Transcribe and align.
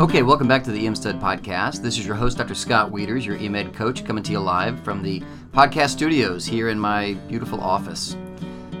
Okay, 0.00 0.24
welcome 0.24 0.48
back 0.48 0.64
to 0.64 0.72
the 0.72 0.88
EM 0.88 0.96
Stud 0.96 1.20
podcast. 1.20 1.80
This 1.80 1.98
is 1.98 2.04
your 2.04 2.16
host, 2.16 2.36
Dr. 2.36 2.56
Scott 2.56 2.90
Wieters, 2.90 3.24
your 3.24 3.38
EMED 3.38 3.72
coach, 3.74 4.04
coming 4.04 4.24
to 4.24 4.32
you 4.32 4.40
live 4.40 4.82
from 4.82 5.04
the 5.04 5.22
podcast 5.52 5.90
studios 5.90 6.44
here 6.44 6.68
in 6.68 6.80
my 6.80 7.14
beautiful 7.28 7.60
office. 7.60 8.16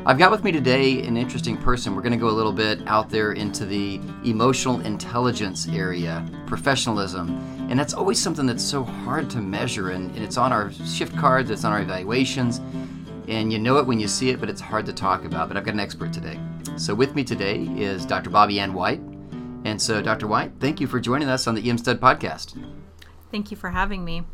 I've 0.04 0.18
got 0.18 0.32
with 0.32 0.42
me 0.42 0.50
today 0.50 1.06
an 1.06 1.16
interesting 1.16 1.56
person. 1.56 1.94
We're 1.94 2.02
going 2.02 2.14
to 2.14 2.18
go 2.18 2.30
a 2.30 2.34
little 2.34 2.52
bit 2.52 2.80
out 2.88 3.10
there 3.10 3.30
into 3.30 3.64
the 3.64 4.00
emotional 4.24 4.80
intelligence 4.80 5.68
area, 5.68 6.28
professionalism, 6.48 7.38
and 7.70 7.78
that's 7.78 7.94
always 7.94 8.20
something 8.20 8.44
that's 8.44 8.64
so 8.64 8.82
hard 8.82 9.30
to 9.30 9.38
measure. 9.38 9.90
And, 9.90 10.10
and 10.16 10.24
it's 10.24 10.36
on 10.36 10.52
our 10.52 10.72
shift 10.72 11.16
cards, 11.16 11.48
it's 11.48 11.64
on 11.64 11.70
our 11.70 11.80
evaluations, 11.80 12.60
and 13.28 13.52
you 13.52 13.60
know 13.60 13.76
it 13.76 13.86
when 13.86 14.00
you 14.00 14.08
see 14.08 14.30
it, 14.30 14.40
but 14.40 14.50
it's 14.50 14.60
hard 14.60 14.84
to 14.86 14.92
talk 14.92 15.24
about. 15.24 15.46
But 15.46 15.56
I've 15.58 15.64
got 15.64 15.74
an 15.74 15.80
expert 15.80 16.12
today. 16.12 16.40
So 16.76 16.92
with 16.92 17.14
me 17.14 17.22
today 17.22 17.68
is 17.76 18.04
Dr. 18.04 18.30
Bobby 18.30 18.58
Ann 18.58 18.74
White. 18.74 19.00
And 19.64 19.80
so, 19.80 20.02
Dr. 20.02 20.26
White, 20.26 20.52
thank 20.60 20.78
you 20.78 20.86
for 20.86 21.00
joining 21.00 21.28
us 21.28 21.46
on 21.46 21.54
the 21.54 21.68
EM 21.68 21.78
Stud 21.78 22.00
podcast. 22.00 22.54
Thank 23.30 23.50
you 23.50 23.56
for 23.56 23.70
having 23.70 24.04
me. 24.04 24.24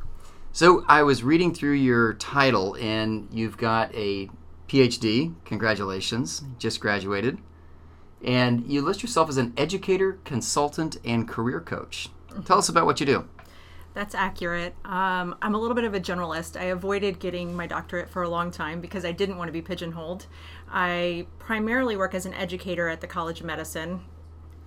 So, 0.52 0.84
I 0.88 1.04
was 1.04 1.22
reading 1.22 1.54
through 1.54 1.74
your 1.74 2.14
title, 2.14 2.76
and 2.80 3.28
you've 3.30 3.56
got 3.56 3.94
a 3.94 4.28
PhD. 4.68 5.34
Congratulations, 5.44 6.42
just 6.58 6.80
graduated. 6.80 7.38
And 8.22 8.66
you 8.66 8.82
list 8.82 9.02
yourself 9.02 9.28
as 9.28 9.36
an 9.36 9.54
educator, 9.56 10.18
consultant, 10.24 10.98
and 11.04 11.28
career 11.28 11.60
coach. 11.60 12.08
Tell 12.44 12.58
us 12.58 12.68
about 12.68 12.84
what 12.84 13.00
you 13.00 13.06
do. 13.06 13.28
That's 13.94 14.14
accurate. 14.14 14.74
Um, 14.84 15.36
I'm 15.42 15.54
a 15.54 15.58
little 15.58 15.74
bit 15.74 15.84
of 15.84 15.94
a 15.94 16.00
generalist. 16.00 16.60
I 16.60 16.64
avoided 16.64 17.18
getting 17.18 17.56
my 17.56 17.66
doctorate 17.66 18.08
for 18.08 18.22
a 18.22 18.28
long 18.28 18.50
time 18.50 18.80
because 18.80 19.04
I 19.04 19.12
didn't 19.12 19.36
want 19.36 19.48
to 19.48 19.52
be 19.52 19.62
pigeonholed. 19.62 20.26
I 20.70 21.26
primarily 21.38 21.96
work 21.96 22.14
as 22.14 22.26
an 22.26 22.34
educator 22.34 22.88
at 22.88 23.00
the 23.00 23.08
College 23.08 23.40
of 23.40 23.46
Medicine, 23.46 24.02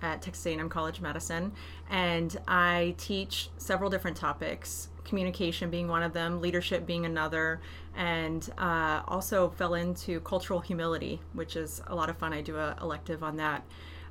at 0.04 0.20
Texas 0.20 0.44
A&M 0.46 0.68
College 0.68 0.98
of 0.98 1.02
Medicine, 1.02 1.50
and 1.90 2.36
I 2.46 2.94
teach 2.98 3.48
several 3.56 3.88
different 3.88 4.16
topics. 4.16 4.88
Communication 5.04 5.70
being 5.70 5.88
one 5.88 6.02
of 6.02 6.12
them, 6.12 6.40
leadership 6.40 6.86
being 6.86 7.06
another, 7.06 7.60
and 7.96 8.48
uh, 8.58 9.02
also 9.08 9.50
fell 9.50 9.74
into 9.74 10.20
cultural 10.20 10.60
humility, 10.60 11.20
which 11.32 11.56
is 11.56 11.82
a 11.86 11.94
lot 11.94 12.10
of 12.10 12.18
fun. 12.18 12.32
I 12.32 12.42
do 12.42 12.56
a 12.56 12.76
elective 12.80 13.22
on 13.22 13.36
that. 13.38 13.64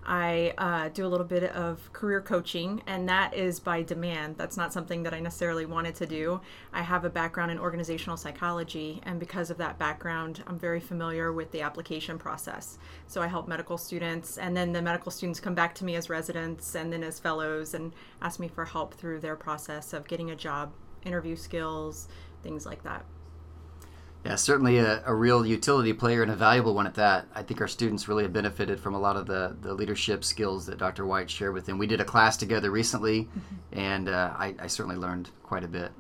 I 0.06 0.54
uh, 0.58 0.90
do 0.90 1.06
a 1.06 1.10
little 1.10 1.26
bit 1.26 1.44
of 1.52 1.92
career 1.94 2.22
coaching, 2.22 2.82
and 2.88 3.08
that 3.10 3.34
is 3.34 3.60
by 3.60 3.84
demand. 3.84 4.38
That's 4.38 4.58
not 4.58 4.74
something 4.74 5.04
that 5.04 5.14
I 5.14 5.20
necessarily 5.20 5.66
wanted 5.66 5.96
to 5.96 6.06
do. 6.06 6.42
I 6.74 6.82
have 6.82 7.06
a 7.06 7.10
background 7.10 7.52
in 7.52 7.60
organizational 7.60 8.18
psychology, 8.18 9.00
and 9.04 9.20
because 9.20 9.50
of 9.50 9.58
that 9.58 9.78
background, 9.78 10.44
I'm 10.48 10.60
very 10.60 10.80
familiar 10.80 11.32
with 11.32 11.52
the 11.52 11.62
application 11.62 12.18
process. 12.18 12.78
So 13.08 13.22
I 13.22 13.28
help 13.28 13.48
medical 13.48 13.78
students, 13.78 14.38
and 14.38 14.56
then 14.56 14.74
the 14.74 14.82
medical 14.82 15.12
students 15.12 15.40
come 15.40 15.56
back 15.56 15.76
to 15.76 15.86
me 15.86 15.96
as 15.96 16.10
residents 16.10 16.76
and 16.76 16.92
then 16.92 17.04
as 17.04 17.20
fellows 17.20 17.74
and 17.74 17.94
ask 18.22 18.40
me 18.40 18.48
for 18.48 18.66
help 18.66 18.94
through 18.94 19.20
their 19.20 19.36
process 19.36 19.94
of 19.94 20.08
getting 20.08 20.32
a 20.32 20.36
job, 20.36 20.74
interview 21.06 21.36
skills, 21.36 22.08
things 22.42 22.66
like 22.66 22.84
that. 22.84 23.06
Yeah, 24.26 24.36
certainly 24.36 24.78
a, 24.78 25.04
a, 25.06 25.14
real 25.14 25.46
utility 25.46 25.92
player 25.92 26.22
and 26.22 26.32
a 26.32 26.36
valuable 26.36 26.74
one 26.74 26.88
at 26.88 26.96
that. 26.96 27.28
I 27.36 27.44
think 27.44 27.60
our 27.60 27.68
students 27.68 28.08
really 28.08 28.24
have 28.24 28.32
benefited 28.32 28.80
from 28.80 28.96
a 28.96 29.00
lot 29.00 29.18
of 29.18 29.26
the, 29.26 29.58
the 29.62 29.74
leadership 29.74 30.24
skills 30.24 30.66
that 30.68 30.78
Dr. 30.78 31.06
White 31.06 31.30
shared 31.30 31.54
with 31.54 31.66
them. 31.66 31.78
We 31.78 31.88
did 31.88 32.00
a 32.00 32.06
class 32.06 32.38
together 32.38 32.72
recently, 32.72 33.24
mm-hmm. 33.24 33.80
and 33.80 34.08
uh, 34.08 34.34
I, 34.38 34.56
I 34.60 34.68
certainly 34.68 34.96
learned 34.96 35.30
quite 35.44 35.66
a 35.66 35.68
bit. 35.68 35.92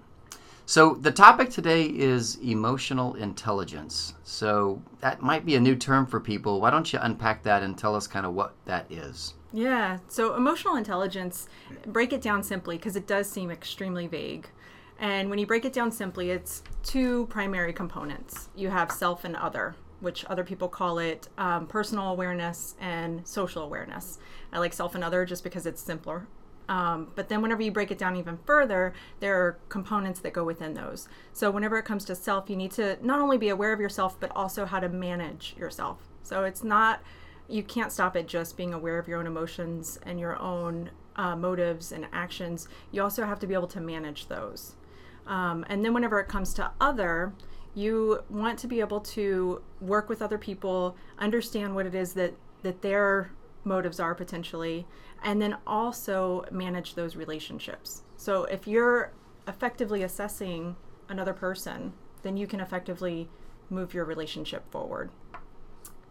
So, 0.66 0.94
the 0.94 1.12
topic 1.12 1.50
today 1.50 1.84
is 1.84 2.38
emotional 2.38 3.16
intelligence. 3.16 4.14
So, 4.24 4.82
that 5.02 5.22
might 5.22 5.46
be 5.46 5.56
a 5.56 5.60
new 5.60 5.76
term 5.76 6.06
for 6.06 6.22
people. 6.22 6.62
Why 6.62 6.70
don't 6.70 6.92
you 6.94 7.00
unpack 7.02 7.44
that 7.44 7.64
and 7.64 7.78
tell 7.78 7.94
us 7.94 8.08
kind 8.08 8.26
of 8.26 8.34
what 8.34 8.54
that 8.64 8.90
is? 8.90 9.34
Yeah, 9.52 10.00
so 10.08 10.36
emotional 10.36 10.78
intelligence, 10.78 11.50
break 11.86 12.14
it 12.14 12.22
down 12.22 12.42
simply 12.42 12.78
because 12.78 12.96
it 12.96 13.06
does 13.06 13.30
seem 13.30 13.52
extremely 13.52 14.08
vague. 14.08 14.48
And 15.04 15.30
when 15.30 15.38
you 15.38 15.46
break 15.46 15.66
it 15.66 15.74
down 15.74 15.92
simply, 15.92 16.30
it's 16.30 16.64
two 16.82 17.26
primary 17.26 17.74
components. 17.74 18.48
You 18.56 18.70
have 18.70 18.90
self 18.90 19.26
and 19.26 19.36
other, 19.36 19.76
which 20.00 20.24
other 20.26 20.46
people 20.46 20.70
call 20.70 20.98
it 20.98 21.28
um, 21.38 21.68
personal 21.68 22.08
awareness 22.08 22.76
and 22.80 23.28
social 23.28 23.64
awareness. 23.64 24.18
I 24.54 24.60
like 24.60 24.72
self 24.72 24.96
and 24.96 25.04
other 25.04 25.26
just 25.26 25.44
because 25.44 25.66
it's 25.66 25.82
simpler. 25.82 26.26
Um, 26.70 27.12
but 27.16 27.28
then, 27.28 27.42
whenever 27.42 27.62
you 27.62 27.70
break 27.70 27.92
it 27.92 27.98
down 27.98 28.16
even 28.16 28.40
further, 28.46 28.94
there 29.20 29.36
are 29.36 29.60
components 29.68 30.22
that 30.22 30.32
go 30.32 30.46
within 30.46 30.74
those. 30.74 31.10
So, 31.34 31.52
whenever 31.52 31.78
it 31.78 31.84
comes 31.84 32.06
to 32.06 32.16
self, 32.16 32.50
you 32.50 32.56
need 32.56 32.72
to 32.72 32.98
not 33.06 33.20
only 33.20 33.38
be 33.38 33.50
aware 33.50 33.74
of 33.74 33.82
yourself, 33.82 34.18
but 34.22 34.32
also 34.34 34.66
how 34.66 34.80
to 34.80 34.88
manage 34.88 35.54
yourself. 35.60 35.98
So, 36.24 36.46
it's 36.46 36.64
not, 36.64 37.02
you 37.50 37.62
can't 37.62 37.92
stop 37.92 38.16
at 38.16 38.26
just 38.26 38.56
being 38.56 38.74
aware 38.74 39.00
of 39.00 39.10
your 39.10 39.20
own 39.20 39.28
emotions 39.28 40.00
and 40.04 40.18
your 40.18 40.42
own 40.42 40.92
uh, 41.18 41.36
motives 41.36 41.92
and 41.92 42.08
actions. 42.14 42.70
You 42.94 43.04
also 43.04 43.26
have 43.26 43.42
to 43.42 43.48
be 43.48 43.54
able 43.54 43.68
to 43.68 43.82
manage 43.82 44.30
those. 44.30 44.78
Um, 45.28 45.66
and 45.70 45.84
then 45.84 45.94
whenever 45.94 46.20
it 46.20 46.28
comes 46.28 46.54
to 46.56 46.72
other, 46.82 47.34
you 47.76 48.24
want 48.30 48.60
to 48.60 48.68
be 48.68 48.80
able 48.80 49.00
to 49.00 49.62
work 49.82 50.10
with 50.10 50.22
other 50.22 50.38
people, 50.38 50.96
understand 51.18 51.76
what 51.76 51.86
it 51.86 51.96
is 51.96 52.14
that 52.14 52.34
that 52.62 52.82
their 52.82 53.32
motives 53.66 54.00
are 54.00 54.16
potentially, 54.16 54.86
and 55.24 55.42
then 55.42 55.58
also 55.68 56.46
manage 56.52 56.96
those 56.96 57.16
relationships. 57.16 58.04
So 58.16 58.46
if 58.46 58.68
you're 58.68 59.12
effectively 59.48 60.04
assessing 60.04 60.76
another 61.10 61.34
person, 61.34 61.94
then 62.22 62.38
you 62.38 62.48
can 62.48 62.60
effectively 62.60 63.30
move 63.70 63.94
your 63.94 64.06
relationship 64.06 64.70
forward. 64.72 65.10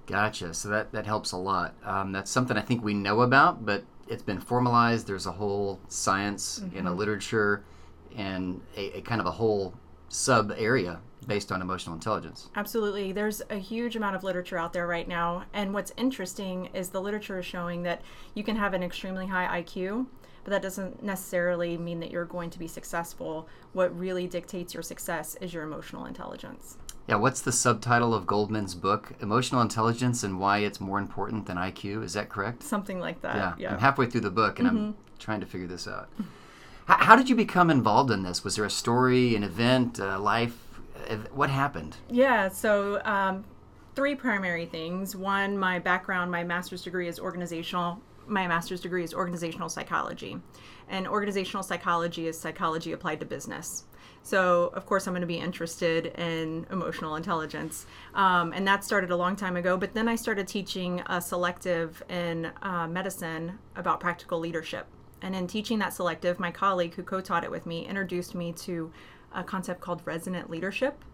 Gotcha. 0.06 0.52
So 0.52 0.68
that, 0.68 0.92
that 0.92 1.06
helps 1.06 1.32
a 1.32 1.36
lot. 1.36 1.74
Um, 1.84 2.12
that's 2.12 2.30
something 2.30 2.56
I 2.56 2.60
think 2.60 2.82
we 2.82 2.92
know 2.92 3.22
about, 3.22 3.64
but 3.64 3.84
it's 4.08 4.22
been 4.22 4.40
formalized. 4.40 5.06
There's 5.06 5.26
a 5.26 5.32
whole 5.32 5.80
science 5.88 6.60
mm-hmm. 6.62 6.76
in 6.76 6.86
a 6.86 6.92
literature 6.92 7.64
and 8.16 8.60
a, 8.76 8.98
a 8.98 9.00
kind 9.02 9.20
of 9.20 9.26
a 9.26 9.30
whole 9.30 9.74
sub 10.08 10.52
area 10.56 11.00
based 11.26 11.52
on 11.52 11.62
emotional 11.62 11.94
intelligence. 11.94 12.48
Absolutely. 12.56 13.12
There's 13.12 13.42
a 13.50 13.56
huge 13.56 13.96
amount 13.96 14.16
of 14.16 14.24
literature 14.24 14.58
out 14.58 14.72
there 14.72 14.86
right 14.86 15.06
now. 15.06 15.44
And 15.52 15.72
what's 15.72 15.92
interesting 15.96 16.68
is 16.74 16.90
the 16.90 17.00
literature 17.00 17.38
is 17.38 17.46
showing 17.46 17.82
that 17.84 18.02
you 18.34 18.42
can 18.42 18.56
have 18.56 18.74
an 18.74 18.82
extremely 18.82 19.26
high 19.26 19.62
IQ, 19.62 20.06
but 20.44 20.50
that 20.50 20.62
doesn't 20.62 21.02
necessarily 21.02 21.78
mean 21.78 22.00
that 22.00 22.10
you're 22.10 22.24
going 22.24 22.50
to 22.50 22.58
be 22.58 22.66
successful. 22.66 23.48
What 23.72 23.96
really 23.96 24.26
dictates 24.26 24.74
your 24.74 24.82
success 24.82 25.36
is 25.40 25.54
your 25.54 25.62
emotional 25.62 26.06
intelligence. 26.06 26.76
Yeah, 27.08 27.16
what's 27.16 27.40
the 27.40 27.52
subtitle 27.52 28.14
of 28.14 28.26
Goleman's 28.26 28.76
book? 28.76 29.12
Emotional 29.20 29.60
Intelligence 29.60 30.22
and 30.22 30.38
Why 30.38 30.58
It's 30.58 30.80
More 30.80 30.98
Important 30.98 31.46
Than 31.46 31.56
IQ. 31.56 32.04
Is 32.04 32.12
that 32.12 32.28
correct? 32.28 32.62
Something 32.62 33.00
like 33.00 33.20
that. 33.22 33.36
Yeah. 33.36 33.54
yeah. 33.58 33.72
I'm 33.72 33.80
halfway 33.80 34.06
through 34.06 34.20
the 34.20 34.30
book 34.30 34.60
and 34.60 34.68
mm-hmm. 34.68 34.78
I'm 34.78 34.96
trying 35.18 35.40
to 35.40 35.46
figure 35.46 35.66
this 35.66 35.88
out. 35.88 36.08
How, 36.98 37.16
did 37.16 37.28
you 37.28 37.36
become 37.36 37.70
involved 37.70 38.10
in 38.10 38.22
this? 38.22 38.44
Was 38.44 38.56
there 38.56 38.64
a 38.64 38.70
story, 38.70 39.34
an 39.34 39.42
event, 39.42 39.98
a 39.98 40.18
life? 40.18 40.56
What 41.32 41.50
happened? 41.50 41.96
Yeah, 42.10 42.48
so 42.48 43.00
um, 43.04 43.44
three 43.94 44.14
primary 44.14 44.66
things. 44.66 45.16
One, 45.16 45.58
my 45.58 45.78
background, 45.78 46.30
my 46.30 46.44
master's 46.44 46.82
degree 46.82 47.08
is 47.08 47.18
organizational. 47.18 48.00
My 48.26 48.46
master's 48.46 48.80
degree 48.80 49.02
is 49.02 49.12
organizational 49.12 49.68
psychology, 49.68 50.38
and 50.88 51.08
organizational 51.08 51.62
psychology 51.62 52.28
is 52.28 52.38
psychology 52.38 52.92
applied 52.92 53.20
to 53.20 53.26
business. 53.26 53.84
So, 54.22 54.70
of 54.74 54.86
course, 54.86 55.06
I'm 55.06 55.12
going 55.12 55.22
to 55.22 55.26
be 55.26 55.38
interested 55.38 56.06
in 56.18 56.66
emotional 56.70 57.16
intelligence. 57.16 57.86
Um, 58.14 58.52
and 58.52 58.66
that 58.68 58.84
started 58.84 59.10
a 59.10 59.16
long 59.16 59.34
time 59.34 59.56
ago. 59.56 59.76
But 59.76 59.94
then 59.94 60.08
I 60.08 60.14
started 60.14 60.46
teaching 60.46 61.02
a 61.06 61.20
selective 61.20 62.02
in 62.08 62.52
uh, 62.62 62.86
medicine 62.86 63.58
about 63.74 63.98
practical 63.98 64.38
leadership. 64.38 64.86
And 65.22 65.34
in 65.34 65.46
teaching 65.46 65.78
that 65.78 65.94
selective, 65.94 66.38
my 66.38 66.50
colleague 66.50 66.94
who 66.94 67.02
co 67.02 67.20
taught 67.20 67.44
it 67.44 67.50
with 67.50 67.64
me 67.64 67.86
introduced 67.86 68.34
me 68.34 68.52
to 68.52 68.92
a 69.34 69.42
concept 69.42 69.80
called 69.80 70.02
resonant 70.04 70.50
leadership, 70.50 71.04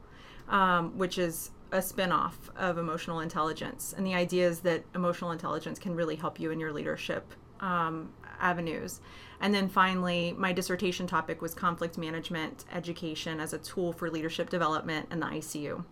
um, 0.48 0.96
which 0.96 1.18
is 1.18 1.50
a 1.70 1.82
spin 1.82 2.10
off 2.10 2.50
of 2.56 2.78
emotional 2.78 3.20
intelligence. 3.20 3.94
And 3.96 4.06
the 4.06 4.14
idea 4.14 4.48
is 4.48 4.60
that 4.60 4.84
emotional 4.94 5.30
intelligence 5.30 5.78
can 5.78 5.94
really 5.94 6.16
help 6.16 6.40
you 6.40 6.50
in 6.50 6.58
your 6.58 6.72
leadership 6.72 7.34
um, 7.60 8.10
avenues. 8.40 9.00
And 9.40 9.54
then 9.54 9.68
finally, 9.68 10.34
my 10.36 10.52
dissertation 10.52 11.06
topic 11.06 11.42
was 11.42 11.54
conflict 11.54 11.98
management 11.98 12.64
education 12.72 13.40
as 13.40 13.52
a 13.52 13.58
tool 13.58 13.92
for 13.92 14.10
leadership 14.10 14.50
development 14.50 15.08
in 15.12 15.20
the 15.20 15.26
ICU. 15.26 15.84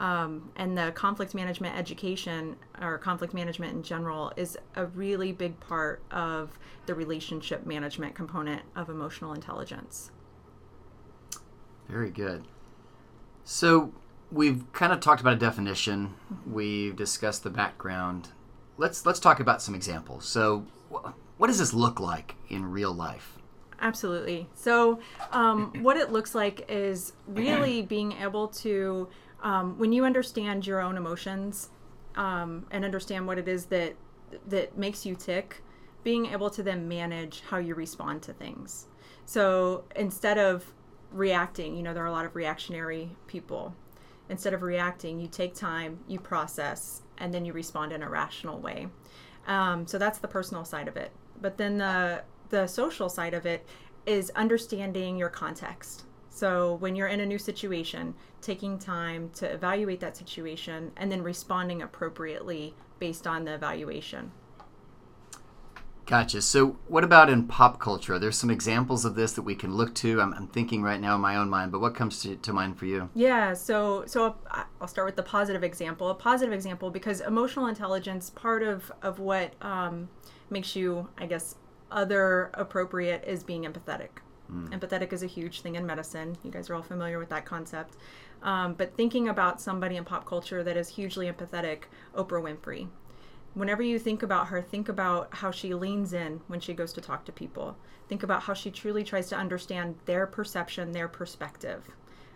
Um, 0.00 0.50
and 0.56 0.78
the 0.78 0.92
conflict 0.92 1.34
management 1.34 1.76
education 1.76 2.56
or 2.80 2.96
conflict 2.96 3.34
management 3.34 3.74
in 3.74 3.82
general 3.82 4.32
is 4.34 4.56
a 4.74 4.86
really 4.86 5.30
big 5.30 5.60
part 5.60 6.02
of 6.10 6.58
the 6.86 6.94
relationship 6.94 7.66
management 7.66 8.14
component 8.14 8.62
of 8.74 8.88
emotional 8.88 9.34
intelligence. 9.34 10.10
Very 11.86 12.10
good. 12.10 12.44
So 13.44 13.92
we've 14.32 14.64
kind 14.72 14.90
of 14.90 15.00
talked 15.00 15.20
about 15.20 15.34
a 15.34 15.38
definition. 15.38 16.14
We've 16.50 16.96
discussed 16.96 17.42
the 17.42 17.50
background. 17.50 18.28
Let's 18.78 19.04
let's 19.04 19.20
talk 19.20 19.38
about 19.38 19.60
some 19.60 19.74
examples. 19.74 20.24
So, 20.24 20.64
what 21.36 21.48
does 21.48 21.58
this 21.58 21.74
look 21.74 22.00
like 22.00 22.36
in 22.48 22.64
real 22.64 22.94
life? 22.94 23.36
Absolutely. 23.82 24.48
So, 24.54 25.00
um, 25.32 25.72
what 25.82 25.98
it 25.98 26.10
looks 26.10 26.34
like 26.34 26.64
is 26.70 27.12
really 27.26 27.82
being 27.82 28.12
able 28.12 28.48
to 28.48 29.08
um, 29.42 29.78
when 29.78 29.92
you 29.92 30.04
understand 30.04 30.66
your 30.66 30.80
own 30.80 30.96
emotions 30.96 31.70
um, 32.16 32.66
and 32.70 32.84
understand 32.84 33.26
what 33.26 33.38
it 33.38 33.48
is 33.48 33.66
that 33.66 33.94
that 34.46 34.76
makes 34.78 35.04
you 35.04 35.14
tick 35.14 35.62
being 36.04 36.26
able 36.26 36.50
to 36.50 36.62
then 36.62 36.88
manage 36.88 37.42
how 37.48 37.58
you 37.58 37.74
respond 37.74 38.22
to 38.22 38.32
things. 38.32 38.86
So 39.26 39.84
instead 39.96 40.38
of 40.38 40.72
reacting, 41.10 41.76
you 41.76 41.82
know, 41.82 41.92
there 41.92 42.02
are 42.02 42.08
a 42.08 42.12
lot 42.12 42.24
of 42.24 42.34
reactionary 42.34 43.10
people. 43.26 43.74
Instead 44.28 44.54
of 44.54 44.62
reacting, 44.62 45.20
you 45.20 45.26
take 45.26 45.54
time, 45.54 45.98
you 46.06 46.20
process, 46.20 47.02
and 47.18 47.34
then 47.34 47.44
you 47.44 47.52
respond 47.52 47.92
in 47.92 48.02
a 48.02 48.08
rational 48.08 48.58
way. 48.60 48.86
Um, 49.46 49.86
so 49.86 49.98
that's 49.98 50.18
the 50.18 50.28
personal 50.28 50.64
side 50.64 50.88
of 50.88 50.96
it. 50.96 51.10
But 51.40 51.56
then 51.56 51.78
the 51.78 52.22
the 52.50 52.66
social 52.66 53.08
side 53.08 53.34
of 53.34 53.46
it 53.46 53.64
is 54.06 54.30
understanding 54.30 55.16
your 55.16 55.28
context. 55.28 56.04
So 56.40 56.76
when 56.76 56.96
you're 56.96 57.08
in 57.08 57.20
a 57.20 57.26
new 57.26 57.36
situation, 57.36 58.14
taking 58.40 58.78
time 58.78 59.28
to 59.34 59.44
evaluate 59.44 60.00
that 60.00 60.16
situation 60.16 60.90
and 60.96 61.12
then 61.12 61.22
responding 61.22 61.82
appropriately 61.82 62.74
based 62.98 63.26
on 63.26 63.44
the 63.44 63.52
evaluation. 63.52 64.32
Gotcha. 66.06 66.40
So, 66.40 66.78
what 66.88 67.04
about 67.04 67.28
in 67.28 67.46
pop 67.46 67.78
culture? 67.78 68.18
There's 68.18 68.38
some 68.38 68.48
examples 68.50 69.04
of 69.04 69.16
this 69.16 69.32
that 69.32 69.42
we 69.42 69.54
can 69.54 69.74
look 69.74 69.94
to. 69.96 70.18
I'm, 70.18 70.32
I'm 70.32 70.46
thinking 70.46 70.82
right 70.82 70.98
now 70.98 71.14
in 71.14 71.20
my 71.20 71.36
own 71.36 71.50
mind, 71.50 71.72
but 71.72 71.82
what 71.82 71.94
comes 71.94 72.22
to, 72.22 72.36
to 72.36 72.52
mind 72.54 72.78
for 72.78 72.86
you? 72.86 73.10
Yeah. 73.14 73.52
So, 73.52 74.04
so 74.06 74.34
I'll 74.80 74.88
start 74.88 75.04
with 75.04 75.16
the 75.16 75.22
positive 75.22 75.62
example. 75.62 76.08
A 76.08 76.14
positive 76.14 76.54
example 76.54 76.90
because 76.90 77.20
emotional 77.20 77.66
intelligence, 77.66 78.30
part 78.30 78.62
of 78.62 78.90
of 79.02 79.18
what 79.18 79.52
um, 79.60 80.08
makes 80.48 80.74
you, 80.74 81.06
I 81.18 81.26
guess, 81.26 81.56
other 81.90 82.50
appropriate 82.54 83.24
is 83.26 83.44
being 83.44 83.64
empathetic. 83.64 84.08
Mm. 84.50 84.78
Empathetic 84.78 85.12
is 85.12 85.22
a 85.22 85.26
huge 85.26 85.60
thing 85.60 85.76
in 85.76 85.86
medicine. 85.86 86.36
You 86.42 86.50
guys 86.50 86.68
are 86.70 86.74
all 86.74 86.82
familiar 86.82 87.18
with 87.18 87.28
that 87.28 87.44
concept. 87.44 87.96
Um, 88.42 88.74
but 88.74 88.96
thinking 88.96 89.28
about 89.28 89.60
somebody 89.60 89.96
in 89.96 90.04
pop 90.04 90.24
culture 90.26 90.62
that 90.64 90.76
is 90.76 90.88
hugely 90.88 91.30
empathetic, 91.30 91.82
Oprah 92.14 92.42
Winfrey 92.42 92.88
whenever 93.54 93.82
you 93.82 93.98
think 93.98 94.22
about 94.22 94.48
her, 94.48 94.62
think 94.62 94.88
about 94.88 95.34
how 95.34 95.50
she 95.50 95.74
leans 95.74 96.12
in 96.12 96.40
when 96.46 96.60
she 96.60 96.72
goes 96.72 96.92
to 96.92 97.00
talk 97.00 97.24
to 97.24 97.32
people. 97.32 97.76
Think 98.08 98.22
about 98.22 98.42
how 98.42 98.54
she 98.54 98.70
truly 98.70 99.04
tries 99.04 99.28
to 99.28 99.36
understand 99.36 99.96
their 100.04 100.26
perception, 100.26 100.92
their 100.92 101.08
perspective, 101.08 101.90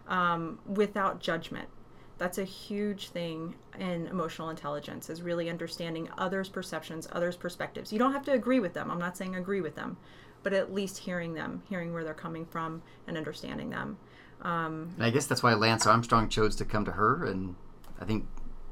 um, 0.08 0.58
without 0.66 1.20
judgment. 1.20 1.68
That's 2.16 2.38
a 2.38 2.44
huge 2.44 3.08
thing 3.08 3.56
in 3.78 4.06
emotional 4.06 4.50
intelligence 4.50 5.10
is 5.10 5.20
really 5.20 5.50
understanding 5.50 6.08
others' 6.16 6.48
perceptions, 6.48 7.08
others' 7.10 7.36
perspectives. 7.36 7.92
You 7.92 7.98
don't 7.98 8.12
have 8.12 8.24
to 8.26 8.32
agree 8.32 8.60
with 8.60 8.72
them. 8.72 8.90
I'm 8.90 9.00
not 9.00 9.16
saying 9.16 9.34
agree 9.34 9.60
with 9.60 9.74
them, 9.74 9.96
but 10.44 10.52
at 10.52 10.72
least 10.72 10.98
hearing 10.98 11.34
them, 11.34 11.62
hearing 11.68 11.92
where 11.92 12.04
they're 12.04 12.14
coming 12.14 12.46
from, 12.46 12.82
and 13.08 13.16
understanding 13.16 13.70
them. 13.70 13.98
Um, 14.42 14.90
and 14.96 15.04
I 15.04 15.10
guess 15.10 15.26
that's 15.26 15.42
why 15.42 15.54
Lance 15.54 15.86
Armstrong 15.86 16.28
chose 16.28 16.54
to 16.56 16.64
come 16.64 16.84
to 16.84 16.92
her, 16.92 17.24
and 17.24 17.56
I 18.00 18.04
think 18.04 18.26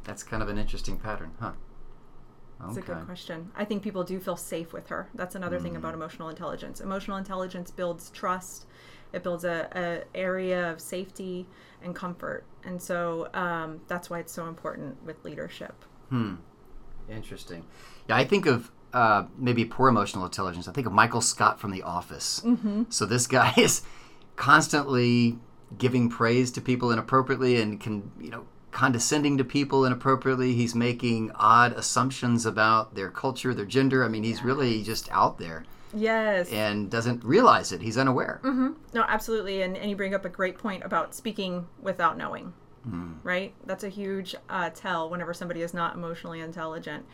that's 0.05 0.23
kind 0.23 0.43
of 0.43 0.49
an 0.49 0.59
interesting 0.59 0.99
pattern, 0.99 1.33
huh? 1.41 1.53
That's 2.61 2.79
okay. 2.79 2.93
a 2.93 2.95
good 2.95 3.07
question. 3.07 3.51
I 3.57 3.65
think 3.65 3.83
people 3.83 4.05
do 4.05 4.21
feel 4.21 4.37
safe 4.37 4.73
with 4.73 4.89
her. 4.89 5.09
That's 5.15 5.35
another 5.35 5.59
mm. 5.59 5.63
thing 5.63 5.77
about 5.77 5.93
mm. 5.93 5.97
emotional 5.97 6.29
intelligence. 6.29 6.81
Emotional 6.81 7.17
intelligence 7.17 7.71
builds 7.71 8.11
trust. 8.11 8.67
It 9.13 9.23
builds 9.23 9.45
a, 9.45 9.69
a 9.75 10.17
area 10.17 10.71
of 10.71 10.81
safety 10.81 11.47
and 11.83 11.95
comfort, 11.95 12.45
and 12.65 12.81
so 12.81 13.29
um, 13.35 13.81
that's 13.89 14.09
why 14.09 14.21
it's 14.21 14.33
so 14.33 14.47
important 14.47 15.03
with 15.05 15.25
leadership. 15.25 15.85
Hmm. 16.09 16.37
Interesting. 17.11 17.65
Yeah, 18.09 18.17
I 18.17 18.25
think 18.25 18.47
of 18.47 18.71
uh, 18.93 19.25
maybe 19.37 19.65
poor 19.65 19.89
emotional 19.89 20.25
intelligence. 20.25 20.69
I 20.69 20.73
think 20.73 20.87
of 20.87 20.93
Michael 20.93 21.21
Scott 21.21 21.61
from 21.61 21.71
The 21.71 21.83
Office. 21.83 22.43
Mm-hmm. 22.45 22.85
So 22.89 23.07
this 23.07 23.27
guy 23.27 23.53
is 23.59 23.83
constantly 24.37 25.39
giving 25.79 26.11
praise 26.11 26.51
to 26.53 26.61
people 26.61 26.91
inappropriately 26.93 27.61
and 27.61 27.81
can 27.81 28.11
you 28.21 28.31
know 28.31 28.45
condescending 28.73 29.39
to 29.39 29.45
people 29.45 29.85
inappropriately. 29.85 30.55
He's 30.55 30.75
making 30.75 31.31
odd 31.35 31.73
assumptions 31.73 32.45
about 32.47 32.95
their 32.95 33.11
culture, 33.11 33.55
their 33.55 33.67
gender. 33.67 34.05
I 34.05 34.09
mean, 34.09 34.25
he's 34.25 34.43
really 34.43 34.83
just 34.83 35.11
out 35.13 35.39
there. 35.39 35.65
Yes. 35.95 36.51
And 36.51 36.91
doesn't 36.91 37.23
realize 37.23 37.71
it. 37.71 37.83
He's 37.83 37.99
unaware. 37.99 38.41
Mm-hmm. 38.43 38.69
No, 38.95 39.05
absolutely. 39.07 39.63
And, 39.63 39.77
and 39.77 39.91
you 39.91 39.97
bring 39.97 40.15
up 40.15 40.25
a 40.25 40.31
great 40.31 40.59
point 40.59 40.83
about 40.85 41.15
speaking 41.15 41.67
without 41.81 42.17
knowing, 42.17 42.55
mm. 42.89 43.15
right? 43.23 43.55
That's 43.67 43.85
a 43.85 43.89
huge 43.89 44.35
uh, 44.49 44.71
tell 44.71 45.11
whenever 45.11 45.35
somebody 45.35 45.63
is 45.63 45.75
not 45.75 45.95
emotionally 45.95 46.41
intelligent. 46.41 47.05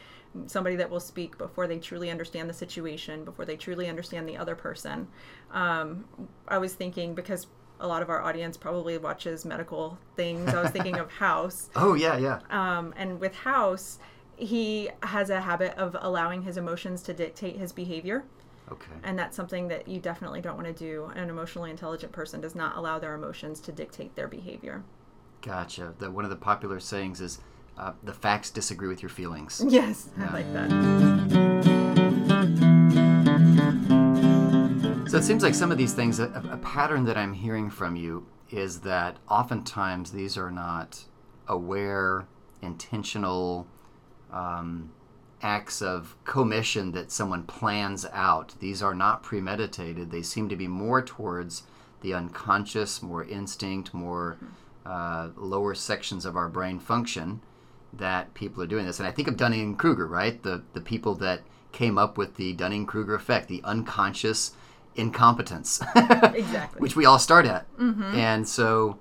Somebody 0.46 0.76
that 0.76 0.90
will 0.90 1.00
speak 1.00 1.38
before 1.38 1.66
they 1.66 1.78
truly 1.78 2.10
understand 2.10 2.48
the 2.48 2.54
situation, 2.54 3.24
before 3.24 3.44
they 3.44 3.56
truly 3.56 3.88
understand 3.88 4.28
the 4.28 4.36
other 4.36 4.54
person. 4.54 5.08
Um, 5.52 6.04
I 6.46 6.58
was 6.58 6.74
thinking 6.74 7.14
because 7.14 7.46
a 7.80 7.86
lot 7.86 8.02
of 8.02 8.10
our 8.10 8.22
audience 8.22 8.56
probably 8.56 8.98
watches 8.98 9.44
medical 9.44 9.98
things. 10.16 10.52
I 10.52 10.62
was 10.62 10.70
thinking 10.70 10.96
of 10.96 11.10
House. 11.18 11.70
Oh 11.76 11.94
yeah, 11.94 12.18
yeah. 12.18 12.40
Um, 12.50 12.92
and 12.96 13.20
with 13.20 13.34
House, 13.34 13.98
he 14.36 14.90
has 15.02 15.30
a 15.30 15.40
habit 15.40 15.76
of 15.76 15.96
allowing 16.00 16.42
his 16.42 16.56
emotions 16.56 17.02
to 17.02 17.14
dictate 17.14 17.56
his 17.56 17.72
behavior. 17.72 18.24
Okay. 18.70 18.92
And 19.02 19.18
that's 19.18 19.36
something 19.36 19.68
that 19.68 19.88
you 19.88 19.98
definitely 19.98 20.40
don't 20.40 20.56
want 20.56 20.66
to 20.66 20.72
do. 20.72 21.10
An 21.14 21.30
emotionally 21.30 21.70
intelligent 21.70 22.12
person 22.12 22.40
does 22.40 22.54
not 22.54 22.76
allow 22.76 22.98
their 22.98 23.14
emotions 23.14 23.60
to 23.60 23.72
dictate 23.72 24.14
their 24.14 24.28
behavior. 24.28 24.84
Gotcha. 25.42 25.94
The, 25.98 26.10
one 26.10 26.24
of 26.24 26.30
the 26.30 26.36
popular 26.36 26.80
sayings 26.80 27.20
is, 27.20 27.38
uh, 27.76 27.92
"The 28.02 28.12
facts 28.12 28.50
disagree 28.50 28.88
with 28.88 29.02
your 29.02 29.10
feelings." 29.10 29.62
Yes, 29.68 30.08
yeah. 30.18 30.28
I 30.28 30.32
like 30.32 30.52
that. 30.52 31.78
So 35.08 35.16
it 35.16 35.24
seems 35.24 35.42
like 35.42 35.54
some 35.54 35.72
of 35.72 35.78
these 35.78 35.94
things, 35.94 36.18
a, 36.18 36.26
a, 36.52 36.58
pattern 36.58 37.04
that 37.04 37.16
I'm 37.16 37.32
hearing 37.32 37.70
from 37.70 37.96
you 37.96 38.26
is 38.50 38.80
that 38.80 39.16
oftentimes 39.26 40.12
these 40.12 40.36
are 40.36 40.50
not 40.50 41.04
aware, 41.46 42.26
intentional 42.60 43.66
um, 44.30 44.92
acts 45.40 45.80
of 45.80 46.14
commission 46.24 46.92
that 46.92 47.10
someone 47.10 47.44
plans 47.44 48.04
out. 48.12 48.54
These 48.60 48.82
are 48.82 48.94
not 48.94 49.22
premeditated. 49.22 50.10
They 50.10 50.22
seem 50.22 50.48
to 50.50 50.56
be 50.56 50.68
more 50.68 51.00
towards 51.00 51.62
the 52.02 52.12
unconscious, 52.12 53.02
more 53.02 53.24
instinct, 53.24 53.94
more 53.94 54.36
uh, 54.86 55.28
lower 55.36 55.74
sections 55.74 56.24
of 56.24 56.36
our 56.36 56.48
brain 56.48 56.78
function 56.78 57.40
that 57.92 58.34
people 58.34 58.62
are 58.62 58.66
doing 58.66 58.86
this. 58.86 58.98
And 58.98 59.08
I 59.08 59.12
think 59.12 59.28
of 59.28 59.36
Dunning 59.36 59.76
Kruger, 59.76 60.06
right? 60.06 60.42
The 60.42 60.62
the 60.72 60.80
people 60.80 61.14
that 61.16 61.42
came 61.72 61.98
up 61.98 62.16
with 62.16 62.36
the 62.36 62.52
Dunning 62.54 62.86
Kruger 62.86 63.14
effect, 63.14 63.48
the 63.48 63.60
unconscious 63.64 64.52
incompetence. 64.96 65.80
exactly. 65.96 66.80
Which 66.80 66.96
we 66.96 67.04
all 67.04 67.18
start 67.18 67.46
at. 67.46 67.66
Mm-hmm. 67.76 68.14
And 68.14 68.48
so 68.48 68.98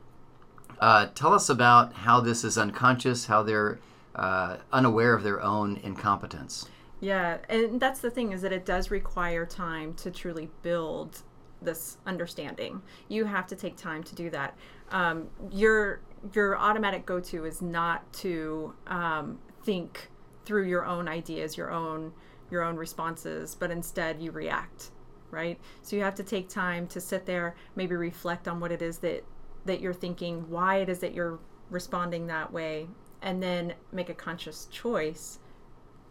uh, 0.79 1.07
tell 1.15 1.33
us 1.33 1.49
about 1.49 1.93
how 1.93 2.19
this 2.21 2.43
is 2.43 2.57
unconscious, 2.57 3.25
how 3.25 3.43
they're 3.43 3.79
uh, 4.15 4.57
unaware 4.71 5.13
of 5.13 5.23
their 5.23 5.41
own 5.41 5.77
incompetence. 5.83 6.67
Yeah, 6.99 7.37
and 7.47 7.79
that's 7.79 7.99
the 7.99 8.09
thing 8.09 8.31
is 8.31 8.41
that 8.41 8.51
it 8.51 8.65
does 8.65 8.89
require 8.89 9.45
time 9.45 9.93
to 9.95 10.09
truly 10.09 10.49
build 10.63 11.21
this 11.61 11.97
understanding. 12.05 12.81
You 13.07 13.25
have 13.25 13.47
to 13.47 13.55
take 13.55 13.77
time 13.77 14.03
to 14.03 14.15
do 14.15 14.29
that. 14.31 14.57
Um, 14.91 15.27
your 15.51 16.01
your 16.33 16.57
automatic 16.57 17.05
go 17.05 17.19
to 17.19 17.45
is 17.45 17.61
not 17.61 18.11
to 18.13 18.73
um, 18.87 19.39
think 19.63 20.09
through 20.45 20.67
your 20.67 20.85
own 20.85 21.07
ideas, 21.07 21.57
your 21.57 21.71
own 21.71 22.13
your 22.49 22.63
own 22.63 22.77
responses, 22.77 23.55
but 23.55 23.71
instead 23.71 24.21
you 24.21 24.31
react 24.31 24.91
right? 25.31 25.59
So 25.81 25.95
you 25.95 26.01
have 26.03 26.15
to 26.15 26.23
take 26.23 26.49
time 26.49 26.87
to 26.87 27.01
sit 27.01 27.25
there, 27.25 27.55
maybe 27.75 27.95
reflect 27.95 28.47
on 28.47 28.59
what 28.59 28.71
it 28.71 28.81
is 28.81 28.99
that 28.99 29.23
that 29.65 29.81
you're 29.81 29.93
thinking, 29.93 30.49
why 30.49 30.77
it 30.77 30.87
is 30.87 30.99
that 30.99 31.13
you're 31.13 31.39
responding 31.69 32.27
that 32.27 32.51
way, 32.53 32.87
and 33.21 33.43
then 33.43 33.73
make 33.91 34.09
a 34.09 34.13
conscious 34.13 34.65
choice 34.71 35.39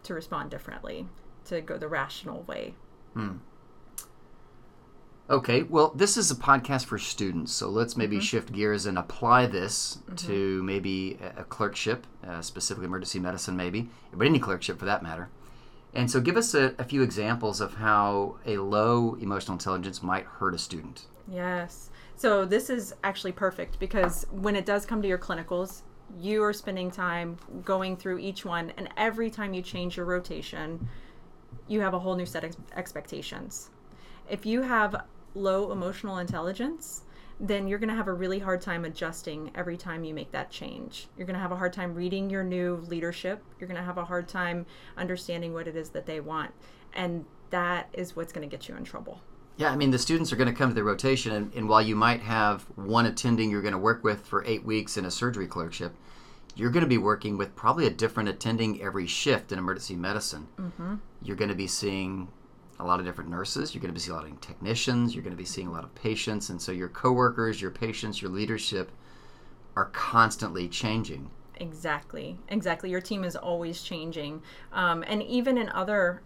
to 0.02 0.12
respond 0.12 0.50
differently, 0.50 1.06
to 1.46 1.62
go 1.62 1.78
the 1.78 1.88
rational 1.88 2.42
way. 2.42 2.74
Hmm. 3.14 3.36
Okay, 5.28 5.64
well, 5.64 5.92
this 5.96 6.16
is 6.16 6.30
a 6.30 6.36
podcast 6.36 6.84
for 6.84 6.98
students, 6.98 7.52
so 7.52 7.68
let's 7.68 7.96
maybe 7.96 8.16
mm-hmm. 8.16 8.22
shift 8.22 8.52
gears 8.52 8.86
and 8.86 8.96
apply 8.96 9.46
this 9.46 9.98
mm-hmm. 10.04 10.14
to 10.28 10.62
maybe 10.62 11.18
a 11.36 11.42
clerkship, 11.42 12.06
uh, 12.24 12.40
specifically 12.40 12.86
emergency 12.86 13.18
medicine, 13.18 13.56
maybe, 13.56 13.88
but 14.12 14.24
any 14.24 14.38
clerkship 14.38 14.78
for 14.78 14.84
that 14.84 15.02
matter. 15.02 15.28
And 15.92 16.08
so, 16.08 16.20
give 16.20 16.36
us 16.36 16.54
a, 16.54 16.74
a, 16.78 16.84
few 16.84 17.02
examples 17.02 17.60
of 17.60 17.74
how 17.74 18.36
a 18.46 18.58
low 18.58 19.14
emotional 19.14 19.54
intelligence 19.54 20.00
might 20.00 20.26
hurt 20.26 20.54
a 20.54 20.58
student. 20.58 21.06
Yes. 21.26 21.90
So, 22.14 22.44
this 22.44 22.70
is 22.70 22.94
actually 23.02 23.32
perfect 23.32 23.80
because 23.80 24.26
when 24.30 24.54
it 24.54 24.64
does 24.64 24.86
come 24.86 25.02
to 25.02 25.08
your 25.08 25.18
clinicals, 25.18 25.82
you 26.20 26.44
are 26.44 26.52
spending 26.52 26.88
time 26.88 27.36
going 27.64 27.96
through 27.96 28.20
each 28.20 28.44
one, 28.44 28.72
and 28.76 28.90
every 28.96 29.30
time 29.30 29.54
you 29.54 29.62
change 29.62 29.96
your 29.96 30.06
rotation, 30.06 30.88
you 31.66 31.80
have 31.80 31.94
a 31.94 31.98
whole 31.98 32.14
new 32.14 32.26
set 32.26 32.44
of 32.44 32.54
expectations. 32.76 33.70
If 34.28 34.44
you 34.44 34.62
have 34.62 35.04
low 35.36 35.70
emotional 35.70 36.18
intelligence, 36.18 37.02
then 37.38 37.68
you're 37.68 37.78
going 37.78 37.90
to 37.90 37.94
have 37.94 38.08
a 38.08 38.12
really 38.12 38.38
hard 38.38 38.62
time 38.62 38.84
adjusting 38.84 39.50
every 39.54 39.76
time 39.76 40.04
you 40.04 40.14
make 40.14 40.32
that 40.32 40.50
change. 40.50 41.08
You're 41.16 41.26
going 41.26 41.34
to 41.34 41.40
have 41.40 41.52
a 41.52 41.56
hard 41.56 41.72
time 41.72 41.94
reading 41.94 42.30
your 42.30 42.42
new 42.42 42.76
leadership. 42.88 43.42
You're 43.60 43.68
going 43.68 43.78
to 43.78 43.84
have 43.84 43.98
a 43.98 44.04
hard 44.04 44.26
time 44.26 44.64
understanding 44.96 45.52
what 45.52 45.68
it 45.68 45.76
is 45.76 45.90
that 45.90 46.06
they 46.06 46.20
want. 46.20 46.52
And 46.94 47.26
that 47.50 47.88
is 47.92 48.16
what's 48.16 48.32
going 48.32 48.48
to 48.48 48.56
get 48.56 48.68
you 48.68 48.76
in 48.76 48.84
trouble. 48.84 49.20
Yeah, 49.58 49.70
I 49.70 49.76
mean, 49.76 49.90
the 49.90 49.98
students 49.98 50.32
are 50.32 50.36
going 50.36 50.52
to 50.52 50.54
come 50.54 50.70
to 50.70 50.74
the 50.74 50.84
rotation, 50.84 51.32
and, 51.32 51.54
and 51.54 51.68
while 51.68 51.80
you 51.80 51.96
might 51.96 52.20
have 52.20 52.62
one 52.74 53.06
attending 53.06 53.50
you're 53.50 53.62
going 53.62 53.72
to 53.72 53.78
work 53.78 54.04
with 54.04 54.26
for 54.26 54.44
eight 54.44 54.64
weeks 54.64 54.98
in 54.98 55.06
a 55.06 55.10
surgery 55.10 55.46
clerkship, 55.46 55.94
you're 56.54 56.70
going 56.70 56.84
to 56.84 56.88
be 56.88 56.98
working 56.98 57.38
with 57.38 57.54
probably 57.56 57.86
a 57.86 57.90
different 57.90 58.28
attending 58.28 58.82
every 58.82 59.06
shift 59.06 59.52
in 59.52 59.58
emergency 59.58 59.96
medicine. 59.96 60.48
Mm-hmm. 60.58 60.96
You're 61.22 61.36
going 61.36 61.48
to 61.50 61.54
be 61.54 61.66
seeing 61.66 62.28
a 62.78 62.84
lot 62.84 63.00
of 63.00 63.06
different 63.06 63.30
nurses. 63.30 63.74
You're 63.74 63.80
going 63.80 63.92
to 63.92 63.94
be 63.94 64.00
seeing 64.00 64.16
a 64.16 64.20
lot 64.20 64.30
of 64.30 64.40
technicians. 64.40 65.14
You're 65.14 65.24
going 65.24 65.34
to 65.34 65.38
be 65.38 65.44
seeing 65.44 65.68
a 65.68 65.72
lot 65.72 65.84
of 65.84 65.94
patients, 65.94 66.50
and 66.50 66.60
so 66.60 66.72
your 66.72 66.88
coworkers, 66.88 67.60
your 67.60 67.70
patients, 67.70 68.20
your 68.20 68.30
leadership 68.30 68.90
are 69.76 69.86
constantly 69.86 70.68
changing. 70.68 71.30
Exactly, 71.58 72.38
exactly. 72.48 72.90
Your 72.90 73.00
team 73.00 73.24
is 73.24 73.36
always 73.36 73.82
changing, 73.82 74.42
um, 74.72 75.04
and 75.06 75.22
even 75.22 75.56
in 75.58 75.68
other 75.70 76.22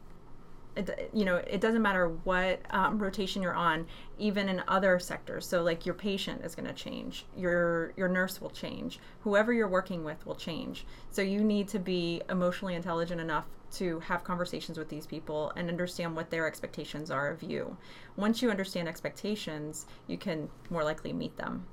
you 1.12 1.24
know 1.24 1.36
it 1.36 1.60
doesn't 1.60 1.82
matter 1.82 2.08
what 2.24 2.60
um, 2.70 2.98
rotation 2.98 3.42
you're 3.42 3.54
on 3.54 3.86
even 4.18 4.48
in 4.48 4.62
other 4.68 4.98
sectors 4.98 5.46
so 5.46 5.62
like 5.62 5.84
your 5.84 5.94
patient 5.94 6.44
is 6.44 6.54
going 6.54 6.66
to 6.66 6.72
change 6.72 7.26
your 7.36 7.92
your 7.96 8.08
nurse 8.08 8.40
will 8.40 8.50
change 8.50 9.00
whoever 9.20 9.52
you're 9.52 9.68
working 9.68 10.04
with 10.04 10.24
will 10.26 10.34
change 10.34 10.86
so 11.10 11.22
you 11.22 11.42
need 11.42 11.66
to 11.66 11.78
be 11.78 12.22
emotionally 12.30 12.74
intelligent 12.74 13.20
enough 13.20 13.46
to 13.72 14.00
have 14.00 14.24
conversations 14.24 14.78
with 14.78 14.88
these 14.88 15.06
people 15.06 15.52
and 15.56 15.68
understand 15.68 16.14
what 16.14 16.30
their 16.30 16.46
expectations 16.46 17.10
are 17.10 17.28
of 17.30 17.42
you 17.42 17.76
once 18.16 18.42
you 18.42 18.50
understand 18.50 18.88
expectations 18.88 19.86
you 20.06 20.18
can 20.18 20.48
more 20.70 20.84
likely 20.84 21.12
meet 21.12 21.36
them 21.36 21.66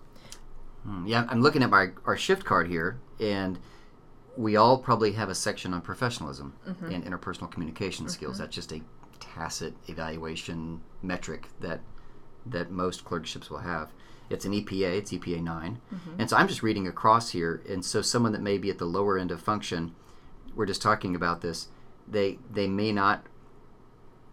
hmm, 0.83 1.05
yeah 1.05 1.25
i'm 1.29 1.41
looking 1.41 1.63
at 1.63 1.69
my 1.69 1.89
our 2.05 2.17
shift 2.17 2.45
card 2.45 2.67
here 2.67 2.99
and 3.19 3.59
we 4.37 4.55
all 4.55 4.77
probably 4.77 5.13
have 5.13 5.29
a 5.29 5.35
section 5.35 5.73
on 5.73 5.81
professionalism 5.81 6.53
mm-hmm. 6.67 6.91
and 6.91 7.03
interpersonal 7.03 7.51
communication 7.51 8.05
mm-hmm. 8.05 8.13
skills. 8.13 8.37
That's 8.37 8.55
just 8.55 8.71
a 8.71 8.81
tacit 9.19 9.73
evaluation 9.87 10.81
metric 11.01 11.47
that 11.59 11.81
that 12.45 12.71
most 12.71 13.03
clerkships 13.03 13.49
will 13.49 13.57
have. 13.57 13.91
It's 14.29 14.45
an 14.45 14.53
EPA, 14.53 14.97
it's 14.99 15.11
EPA 15.11 15.41
9. 15.41 15.79
Mm-hmm. 15.93 16.09
And 16.19 16.29
so 16.29 16.37
I'm 16.37 16.47
just 16.47 16.63
reading 16.63 16.87
across 16.87 17.31
here. 17.31 17.61
And 17.67 17.83
so 17.83 18.01
someone 18.01 18.31
that 18.31 18.41
may 18.41 18.57
be 18.57 18.69
at 18.69 18.77
the 18.77 18.85
lower 18.85 19.17
end 19.17 19.31
of 19.31 19.41
function, 19.41 19.95
we're 20.55 20.65
just 20.65 20.81
talking 20.81 21.13
about 21.13 21.41
this, 21.41 21.67
they, 22.07 22.39
they 22.51 22.67
may 22.67 22.91
not 22.91 23.25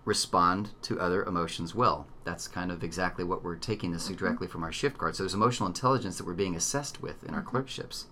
respond 0.05 0.71
to 0.83 1.01
other 1.01 1.25
emotions 1.25 1.75
well. 1.75 2.07
That's 2.25 2.49
kind 2.49 2.71
of 2.71 2.83
exactly 2.83 3.25
what 3.25 3.43
we're 3.43 3.57
taking 3.57 3.93
this 3.93 4.05
mm-hmm. 4.05 4.17
directly 4.17 4.47
from 4.47 4.63
our 4.63 4.73
shift 4.73 4.99
card. 4.99 5.17
So 5.17 5.23
there's 5.23 5.35
emotional 5.35 5.67
intelligence 5.67 6.19
that 6.19 6.27
we're 6.27 6.35
being 6.35 6.57
assessed 6.57 7.03
with 7.03 7.25
in 7.25 7.35
our 7.35 7.41
mm-hmm. 7.41 7.51
clerkships. 7.51 8.07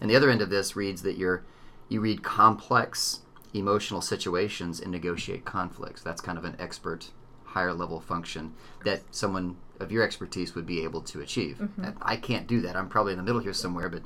And 0.00 0.10
the 0.10 0.16
other 0.16 0.30
end 0.30 0.42
of 0.42 0.50
this 0.50 0.76
reads 0.76 1.02
that 1.02 1.16
you're 1.16 1.44
you 1.88 2.00
read 2.00 2.22
complex 2.22 3.20
emotional 3.54 4.00
situations 4.00 4.80
and 4.80 4.90
negotiate 4.90 5.44
conflicts. 5.44 6.02
That's 6.02 6.20
kind 6.20 6.36
of 6.36 6.44
an 6.44 6.56
expert 6.58 7.10
higher 7.44 7.72
level 7.72 8.00
function 8.00 8.54
that 8.84 9.02
someone 9.12 9.56
of 9.78 9.92
your 9.92 10.02
expertise 10.02 10.54
would 10.54 10.66
be 10.66 10.82
able 10.82 11.00
to 11.02 11.20
achieve. 11.20 11.58
Mm-hmm. 11.58 11.90
I 12.02 12.16
can't 12.16 12.46
do 12.46 12.60
that. 12.62 12.76
I'm 12.76 12.88
probably 12.88 13.12
in 13.12 13.18
the 13.18 13.22
middle 13.22 13.40
here 13.40 13.52
somewhere, 13.52 13.88
but 13.88 14.02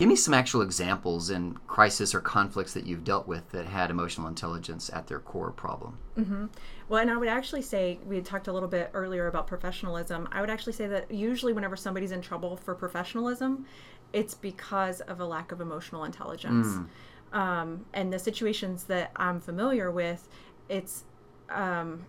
give 0.00 0.08
me 0.08 0.16
some 0.16 0.32
actual 0.32 0.62
examples 0.62 1.28
in 1.28 1.52
crisis 1.66 2.14
or 2.14 2.22
conflicts 2.22 2.72
that 2.72 2.86
you've 2.86 3.04
dealt 3.04 3.28
with 3.28 3.50
that 3.50 3.66
had 3.66 3.90
emotional 3.90 4.28
intelligence 4.28 4.90
at 4.94 5.06
their 5.08 5.18
core 5.18 5.50
problem. 5.50 5.98
Mm-hmm. 6.18 6.46
Well, 6.88 7.02
and 7.02 7.10
I 7.10 7.18
would 7.18 7.28
actually 7.28 7.60
say 7.60 7.98
we 8.06 8.16
had 8.16 8.24
talked 8.24 8.48
a 8.48 8.52
little 8.52 8.68
bit 8.68 8.88
earlier 8.94 9.26
about 9.26 9.46
professionalism. 9.46 10.26
I 10.32 10.40
would 10.40 10.48
actually 10.48 10.72
say 10.72 10.86
that 10.86 11.10
usually 11.10 11.52
whenever 11.52 11.76
somebody's 11.76 12.12
in 12.12 12.22
trouble 12.22 12.56
for 12.56 12.74
professionalism, 12.74 13.66
it's 14.14 14.32
because 14.32 15.02
of 15.02 15.20
a 15.20 15.26
lack 15.26 15.52
of 15.52 15.60
emotional 15.60 16.04
intelligence. 16.04 16.66
Mm. 16.66 17.36
Um, 17.36 17.84
and 17.92 18.10
the 18.10 18.18
situations 18.18 18.84
that 18.84 19.10
I'm 19.16 19.38
familiar 19.38 19.90
with, 19.90 20.26
it's 20.70 21.04
um, 21.50 22.06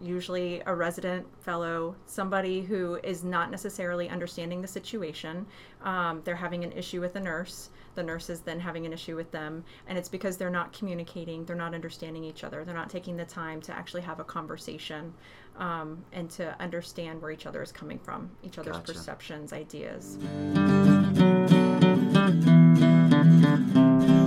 usually 0.00 0.62
a 0.66 0.74
resident 0.74 1.26
fellow, 1.42 1.94
somebody 2.06 2.62
who 2.62 2.98
is 3.02 3.22
not 3.22 3.50
necessarily 3.50 4.08
understanding 4.08 4.62
the 4.62 4.68
situation. 4.68 5.46
Um, 5.82 6.22
they're 6.24 6.34
having 6.34 6.64
an 6.64 6.72
issue 6.72 7.00
with 7.00 7.16
a 7.16 7.20
nurse. 7.20 7.70
The 7.94 8.02
nurse 8.02 8.30
is 8.30 8.40
then 8.40 8.60
having 8.60 8.86
an 8.86 8.92
issue 8.92 9.16
with 9.16 9.30
them. 9.30 9.64
And 9.86 9.98
it's 9.98 10.08
because 10.08 10.36
they're 10.36 10.50
not 10.50 10.72
communicating, 10.72 11.44
they're 11.44 11.56
not 11.56 11.74
understanding 11.74 12.24
each 12.24 12.44
other, 12.44 12.64
they're 12.64 12.74
not 12.74 12.88
taking 12.88 13.16
the 13.16 13.24
time 13.24 13.60
to 13.62 13.72
actually 13.72 14.02
have 14.02 14.20
a 14.20 14.24
conversation 14.24 15.12
um, 15.56 16.02
and 16.12 16.30
to 16.30 16.58
understand 16.60 17.20
where 17.20 17.30
each 17.30 17.46
other 17.46 17.62
is 17.62 17.72
coming 17.72 17.98
from, 17.98 18.30
each 18.42 18.58
other's 18.58 18.76
gotcha. 18.76 18.92
perceptions, 18.92 19.52
ideas. 19.52 20.18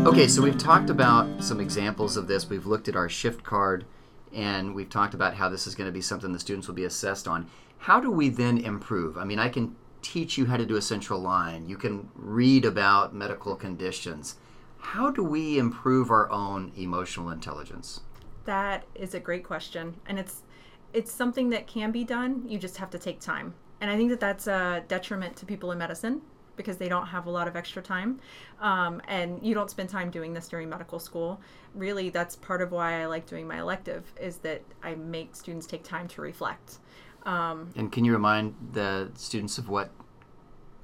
Okay, 0.06 0.28
so 0.28 0.42
we've 0.42 0.58
talked 0.58 0.90
about 0.90 1.44
some 1.44 1.60
examples 1.60 2.18
of 2.18 2.28
this. 2.28 2.50
We've 2.50 2.66
looked 2.68 2.88
at 2.88 2.96
our 2.96 3.10
shift 3.10 3.44
card 3.44 3.86
and 4.34 4.74
we've 4.74 4.90
talked 4.90 5.14
about 5.14 5.36
how 5.36 5.50
this 5.50 5.68
is 5.68 5.76
going 5.76 5.88
to 5.88 5.92
be 5.92 6.02
something 6.02 6.32
the 6.32 6.40
students 6.40 6.68
will 6.68 6.76
be 6.76 6.86
assessed 6.86 7.28
on. 7.28 7.48
How 7.78 8.00
do 8.00 8.10
we 8.10 8.30
then 8.30 8.58
improve? 8.58 9.18
I 9.18 9.24
mean, 9.24 9.40
I 9.40 9.50
can 9.50 9.76
teach 10.02 10.38
you 10.38 10.46
how 10.46 10.58
to 10.58 10.66
do 10.66 10.76
a 10.76 10.82
central 10.82 11.20
line, 11.20 11.68
you 11.68 11.78
can 11.78 12.10
read 12.16 12.66
about 12.66 13.16
medical 13.16 13.56
conditions. 13.56 14.36
How 14.78 15.10
do 15.10 15.24
we 15.24 15.58
improve 15.58 16.12
our 16.12 16.30
own 16.30 16.74
emotional 16.76 17.30
intelligence? 17.30 18.02
That 18.46 18.84
is 18.96 19.14
a 19.14 19.20
great 19.20 19.46
question, 19.46 19.96
and 20.06 20.20
it's 20.20 20.44
it's 20.92 21.12
something 21.12 21.50
that 21.50 21.66
can 21.66 21.92
be 21.92 22.04
done. 22.04 22.44
You 22.48 22.60
just 22.60 22.78
have 22.78 22.92
to 22.92 23.00
take 23.00 23.20
time. 23.20 23.56
And 23.82 23.90
I 23.90 23.98
think 23.98 24.12
that 24.12 24.20
that's 24.20 24.46
a 24.46 24.84
detriment 24.88 25.36
to 25.38 25.46
people 25.46 25.72
in 25.72 25.78
medicine 25.80 26.22
because 26.56 26.78
they 26.78 26.90
don't 26.90 27.08
have 27.08 27.26
a 27.26 27.30
lot 27.30 27.48
of 27.48 27.56
extra 27.56 27.82
time. 27.82 28.20
Um, 28.60 29.02
and 29.08 29.40
you 29.42 29.54
don't 29.54 29.70
spend 29.70 29.90
time 29.90 30.10
doing 30.10 30.34
this 30.34 30.48
during 30.48 30.70
medical 30.70 31.00
school. 31.00 31.42
Really, 31.74 32.10
that's 32.10 32.36
part 32.36 32.62
of 32.62 32.72
why 32.72 33.02
I 33.02 33.06
like 33.06 33.26
doing 33.26 33.48
my 33.48 33.60
elective 33.60 34.12
is 34.20 34.38
that 34.38 34.62
I 34.84 34.96
make 34.96 35.36
students 35.36 35.66
take 35.66 35.84
time 35.84 36.08
to 36.10 36.22
reflect. 36.22 36.80
Um, 37.24 37.72
and 37.76 37.92
can 37.92 38.06
you 38.06 38.14
remind 38.14 38.56
the 38.74 39.12
students 39.16 39.58
of 39.58 39.70
what 39.70 39.92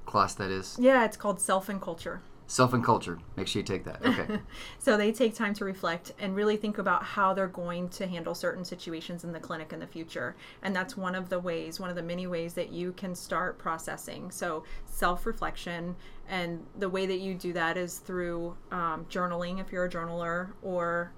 class 0.06 0.34
that 0.34 0.50
is? 0.50 0.76
Yeah, 0.80 1.04
it's 1.04 1.16
called 1.16 1.40
Self 1.40 1.68
and 1.68 1.80
Culture. 1.80 2.22
Self 2.50 2.74
and 2.74 2.82
culture. 2.82 3.20
Make 3.36 3.46
sure 3.46 3.60
you 3.60 3.64
take 3.64 3.84
that. 3.84 4.04
Okay. 4.04 4.40
so 4.80 4.96
they 4.96 5.12
take 5.12 5.36
time 5.36 5.54
to 5.54 5.64
reflect 5.64 6.14
and 6.18 6.34
really 6.34 6.56
think 6.56 6.78
about 6.78 7.04
how 7.04 7.32
they're 7.32 7.46
going 7.46 7.88
to 7.90 8.08
handle 8.08 8.34
certain 8.34 8.64
situations 8.64 9.22
in 9.22 9.30
the 9.30 9.38
clinic 9.38 9.72
in 9.72 9.78
the 9.78 9.86
future. 9.86 10.34
And 10.64 10.74
that's 10.74 10.96
one 10.96 11.14
of 11.14 11.28
the 11.28 11.38
ways, 11.38 11.78
one 11.78 11.90
of 11.90 11.94
the 11.94 12.02
many 12.02 12.26
ways 12.26 12.54
that 12.54 12.72
you 12.72 12.90
can 12.94 13.14
start 13.14 13.56
processing. 13.56 14.32
So 14.32 14.64
self 14.84 15.26
reflection. 15.26 15.94
And 16.28 16.66
the 16.76 16.88
way 16.88 17.06
that 17.06 17.20
you 17.20 17.34
do 17.34 17.52
that 17.52 17.76
is 17.76 17.98
through 17.98 18.56
um, 18.72 19.06
journaling 19.08 19.60
if 19.60 19.70
you're 19.70 19.84
a 19.84 19.88
journaler 19.88 20.48
or 20.60 21.12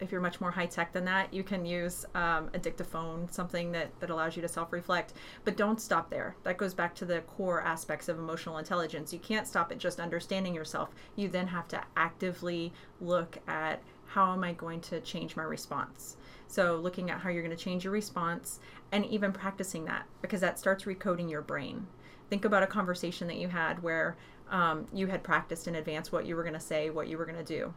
if 0.00 0.12
you're 0.12 0.20
much 0.20 0.40
more 0.40 0.50
high 0.50 0.66
tech 0.66 0.92
than 0.92 1.04
that, 1.04 1.32
you 1.32 1.42
can 1.42 1.64
use 1.64 2.04
um, 2.14 2.50
a 2.54 2.58
dictaphone, 2.58 3.28
something 3.30 3.72
that, 3.72 3.88
that 4.00 4.10
allows 4.10 4.36
you 4.36 4.42
to 4.42 4.48
self 4.48 4.72
reflect. 4.72 5.14
But 5.44 5.56
don't 5.56 5.80
stop 5.80 6.10
there. 6.10 6.36
That 6.44 6.56
goes 6.56 6.74
back 6.74 6.94
to 6.96 7.04
the 7.04 7.20
core 7.22 7.62
aspects 7.62 8.08
of 8.08 8.18
emotional 8.18 8.58
intelligence. 8.58 9.12
You 9.12 9.18
can't 9.18 9.46
stop 9.46 9.72
at 9.72 9.78
just 9.78 10.00
understanding 10.00 10.54
yourself. 10.54 10.90
You 11.16 11.28
then 11.28 11.46
have 11.48 11.68
to 11.68 11.82
actively 11.96 12.72
look 13.00 13.38
at 13.48 13.82
how 14.06 14.32
am 14.32 14.44
I 14.44 14.52
going 14.52 14.80
to 14.82 15.00
change 15.00 15.36
my 15.36 15.42
response. 15.42 16.16
So, 16.46 16.76
looking 16.76 17.10
at 17.10 17.20
how 17.20 17.30
you're 17.30 17.42
going 17.42 17.56
to 17.56 17.62
change 17.62 17.84
your 17.84 17.92
response 17.92 18.60
and 18.92 19.04
even 19.06 19.32
practicing 19.32 19.84
that 19.84 20.06
because 20.22 20.40
that 20.40 20.58
starts 20.58 20.84
recoding 20.84 21.30
your 21.30 21.42
brain. 21.42 21.86
Think 22.30 22.44
about 22.44 22.62
a 22.62 22.66
conversation 22.66 23.26
that 23.28 23.36
you 23.36 23.48
had 23.48 23.82
where 23.82 24.16
um, 24.50 24.86
you 24.92 25.08
had 25.08 25.22
practiced 25.22 25.68
in 25.68 25.74
advance 25.74 26.10
what 26.10 26.24
you 26.24 26.36
were 26.36 26.42
going 26.42 26.54
to 26.54 26.60
say, 26.60 26.88
what 26.88 27.08
you 27.08 27.18
were 27.18 27.26
going 27.26 27.38
to 27.38 27.44
do 27.44 27.74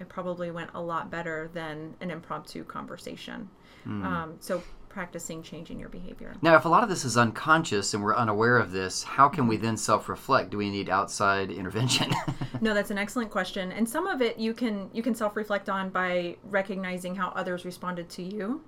it 0.00 0.08
probably 0.08 0.50
went 0.50 0.70
a 0.74 0.80
lot 0.80 1.10
better 1.10 1.50
than 1.52 1.94
an 2.00 2.10
impromptu 2.10 2.64
conversation. 2.64 3.48
Mm. 3.86 4.04
Um, 4.04 4.36
so 4.40 4.62
practicing 4.96 5.42
changing 5.42 5.78
your 5.78 5.90
behavior. 5.90 6.34
Now, 6.40 6.56
if 6.56 6.64
a 6.64 6.70
lot 6.70 6.82
of 6.82 6.88
this 6.88 7.04
is 7.04 7.18
unconscious 7.18 7.92
and 7.92 8.02
we're 8.02 8.16
unaware 8.16 8.56
of 8.56 8.72
this, 8.72 9.02
how 9.02 9.28
can 9.28 9.46
we 9.46 9.58
then 9.58 9.76
self-reflect? 9.76 10.48
Do 10.48 10.56
we 10.56 10.70
need 10.70 10.88
outside 10.88 11.50
intervention? 11.50 12.14
no, 12.62 12.72
that's 12.72 12.90
an 12.90 12.96
excellent 12.96 13.30
question. 13.30 13.72
And 13.72 13.86
some 13.86 14.06
of 14.06 14.22
it 14.22 14.38
you 14.38 14.54
can 14.54 14.88
you 14.94 15.02
can 15.02 15.14
self-reflect 15.14 15.68
on 15.68 15.90
by 15.90 16.36
recognizing 16.44 17.14
how 17.14 17.28
others 17.28 17.66
responded 17.66 18.08
to 18.08 18.22
you. 18.22 18.62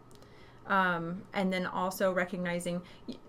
Um, 0.66 1.23
and 1.32 1.50
then 1.50 1.64
also 1.64 2.12
recognizing 2.12 2.82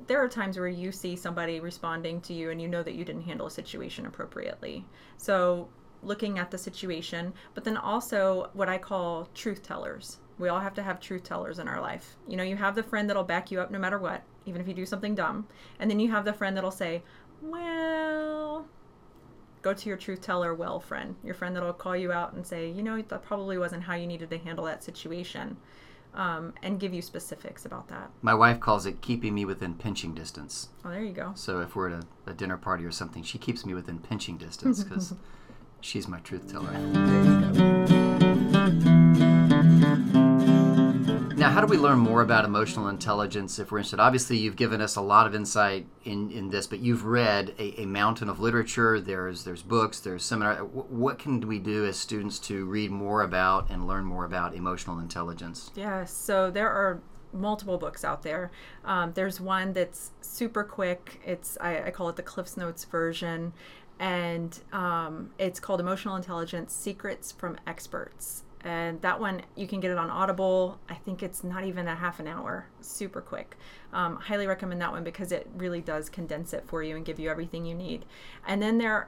there 0.08 0.22
are 0.22 0.28
times 0.28 0.58
where 0.60 0.68
you 0.68 0.92
see 0.92 1.16
somebody 1.16 1.62
responding 1.62 2.20
to 2.22 2.34
you 2.34 2.50
and 2.50 2.62
you 2.62 2.68
know 2.68 2.84
that 2.84 2.96
you 2.96 3.06
didn't 3.06 3.22
handle 3.22 3.48
a 3.48 3.52
situation 3.52 4.08
appropriately. 4.08 4.86
So 5.16 5.70
looking 6.02 6.40
at 6.40 6.52
the 6.52 6.58
situation, 6.58 7.34
but 7.54 7.64
then 7.64 7.78
also 7.78 8.50
what 8.54 8.70
I 8.70 8.78
call 8.78 9.28
truth 9.34 9.64
tellers. 9.64 10.18
We 10.38 10.48
all 10.48 10.60
have 10.60 10.74
to 10.76 10.84
have 10.84 11.00
truth 11.00 11.24
tellers 11.24 11.60
in 11.60 11.68
our 11.68 11.82
life. 11.82 12.16
You 12.28 12.38
know, 12.38 12.44
you 12.44 12.56
have 12.56 12.76
the 12.76 12.84
friend 12.84 13.10
that'll 13.10 13.24
back 13.24 13.52
you 13.52 13.60
up 13.60 13.72
no 13.72 13.80
matter 13.80 14.00
what, 14.00 14.24
even 14.46 14.62
if 14.62 14.68
you 14.68 14.74
do 14.74 14.86
something 14.86 15.16
dumb. 15.16 15.48
And 15.80 15.92
then 15.92 16.00
you 16.00 16.12
have 16.12 16.24
the 16.24 16.34
friend 16.34 16.56
that'll 16.56 16.72
say, 16.72 17.04
well, 17.42 18.66
go 19.62 19.74
to 19.74 19.90
your 19.90 19.98
truth 19.98 20.22
teller 20.22 20.54
well 20.54 20.80
friend, 20.80 21.16
your 21.24 21.34
friend 21.34 21.56
that'll 21.56 21.74
call 21.74 21.96
you 21.96 22.12
out 22.12 22.34
and 22.34 22.46
say, 22.46 22.70
you 22.70 22.82
know, 22.82 23.02
that 23.02 23.24
probably 23.24 23.58
wasn't 23.58 23.84
how 23.84 23.96
you 23.96 24.08
needed 24.08 24.30
to 24.30 24.38
handle 24.38 24.66
that 24.66 24.84
situation. 24.84 25.58
Um, 26.12 26.54
and 26.64 26.80
give 26.80 26.92
you 26.92 27.04
specifics 27.04 27.66
about 27.66 27.88
that. 27.90 28.10
My 28.24 28.34
wife 28.34 28.60
calls 28.60 28.88
it 28.88 29.00
keeping 29.00 29.36
me 29.36 29.46
within 29.46 29.76
pinching 29.76 30.16
distance. 30.16 30.70
Oh, 30.84 30.90
there 30.90 31.04
you 31.04 31.14
go. 31.14 31.34
So 31.36 31.62
if 31.62 31.76
we're 31.76 31.92
at 31.92 32.04
a, 32.04 32.32
a 32.32 32.34
dinner 32.34 32.58
party 32.58 32.84
or 32.84 32.90
something, 32.90 33.22
she 33.22 33.38
keeps 33.38 33.64
me 33.64 33.76
within 33.76 34.00
pinching 34.00 34.36
distance 34.36 34.84
because 34.84 35.14
She's 35.82 36.08
my 36.08 36.20
truth 36.20 36.52
teller. 36.52 36.72
Now, 41.36 41.50
how 41.52 41.62
do 41.62 41.68
we 41.68 41.78
learn 41.78 42.00
more 42.00 42.22
about 42.22 42.44
emotional 42.44 42.90
intelligence 42.90 43.60
if 43.60 43.72
we're 43.72 43.78
interested? 43.78 44.02
Obviously, 44.02 44.38
you've 44.38 44.58
given 44.58 44.82
us 44.82 44.98
a 44.98 45.02
lot 45.02 45.26
of 45.26 45.34
insight 45.34 45.88
in, 46.04 46.30
in 46.32 46.50
this, 46.50 46.68
but 46.68 46.80
you've 46.80 47.06
read 47.06 47.56
a, 47.58 47.82
a 47.82 47.86
mountain 47.86 48.28
of 48.28 48.42
literature. 48.42 49.00
There's 49.00 49.46
there's 49.46 49.64
books, 49.64 50.02
there's 50.02 50.26
seminar. 50.26 50.58
What 50.58 51.18
can 51.18 51.40
we 51.48 51.58
do 51.58 51.86
as 51.86 51.98
students 51.98 52.40
to 52.40 52.66
read 52.66 52.92
more 52.92 53.22
about 53.22 53.70
and 53.70 53.88
learn 53.88 54.04
more 54.04 54.26
about 54.26 54.54
emotional 54.54 55.00
intelligence? 55.00 55.72
Yeah, 55.76 56.04
so 56.04 56.52
there 56.52 56.70
are 56.70 57.02
multiple 57.32 57.78
books 57.78 58.04
out 58.04 58.24
there. 58.24 58.52
Um, 58.84 59.14
there's 59.14 59.40
one 59.40 59.72
that's 59.72 60.12
super 60.20 60.66
quick. 60.66 61.22
It's 61.26 61.58
I, 61.62 61.84
I 61.84 61.92
call 61.92 62.10
it 62.10 62.18
the 62.18 62.24
Cliffs 62.24 62.58
Notes 62.58 62.84
version, 62.84 63.54
and 64.00 64.58
um, 64.72 65.32
it's 65.38 65.60
called 65.60 65.80
Emotional 65.80 66.16
Intelligence: 66.16 66.74
Secrets 66.74 67.32
from 67.32 67.58
Experts. 67.68 68.44
And 68.62 69.02
that 69.02 69.22
one 69.22 69.42
you 69.56 69.68
can 69.68 69.80
get 69.80 69.90
it 69.90 69.98
on 69.98 70.10
Audible. 70.10 70.80
I 70.90 70.96
think 70.96 71.24
it's 71.24 71.46
not 71.46 71.64
even 71.64 71.88
a 71.88 71.96
half 71.96 72.20
an 72.20 72.28
hour. 72.28 72.68
Super 72.82 73.22
quick. 73.22 73.56
Um, 73.94 74.18
highly 74.18 74.48
recommend 74.48 74.82
that 74.82 74.92
one 74.92 75.04
because 75.04 75.32
it 75.32 75.50
really 75.56 75.80
does 75.80 76.10
condense 76.10 76.52
it 76.54 76.66
for 76.68 76.84
you 76.84 76.98
and 76.98 77.06
give 77.06 77.20
you 77.20 77.30
everything 77.30 77.66
you 77.66 77.74
need. 77.74 78.06
And 78.46 78.62
then 78.62 78.78
there 78.78 79.08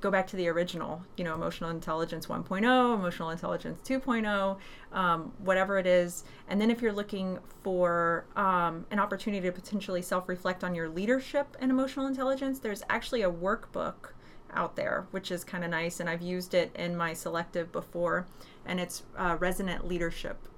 go 0.00 0.10
back 0.10 0.26
to 0.26 0.36
the 0.36 0.48
original, 0.48 1.02
you 1.16 1.24
know, 1.24 1.34
emotional 1.34 1.70
intelligence 1.70 2.26
1.0, 2.26 2.94
emotional 2.94 3.30
intelligence 3.30 3.80
2.0, 3.88 4.58
um, 4.92 5.32
whatever 5.38 5.78
it 5.78 5.86
is. 5.86 6.24
And 6.48 6.60
then 6.60 6.70
if 6.70 6.82
you're 6.82 6.92
looking 6.92 7.38
for 7.62 8.26
um, 8.36 8.84
an 8.90 8.98
opportunity 8.98 9.46
to 9.46 9.52
potentially 9.52 10.02
self 10.02 10.28
reflect 10.28 10.64
on 10.64 10.74
your 10.74 10.88
leadership 10.88 11.56
and 11.60 11.70
emotional 11.70 12.06
intelligence, 12.06 12.58
there's 12.58 12.82
actually 12.88 13.22
a 13.22 13.30
workbook 13.30 14.12
out 14.52 14.76
there, 14.76 15.06
which 15.10 15.30
is 15.30 15.44
kind 15.44 15.64
of 15.64 15.70
nice. 15.70 16.00
And 16.00 16.08
I've 16.08 16.22
used 16.22 16.54
it 16.54 16.70
in 16.74 16.96
my 16.96 17.12
selective 17.12 17.72
before, 17.72 18.26
and 18.64 18.80
it's 18.80 19.02
a 19.16 19.36
Resonant 19.36 19.86
Leadership 19.86 20.48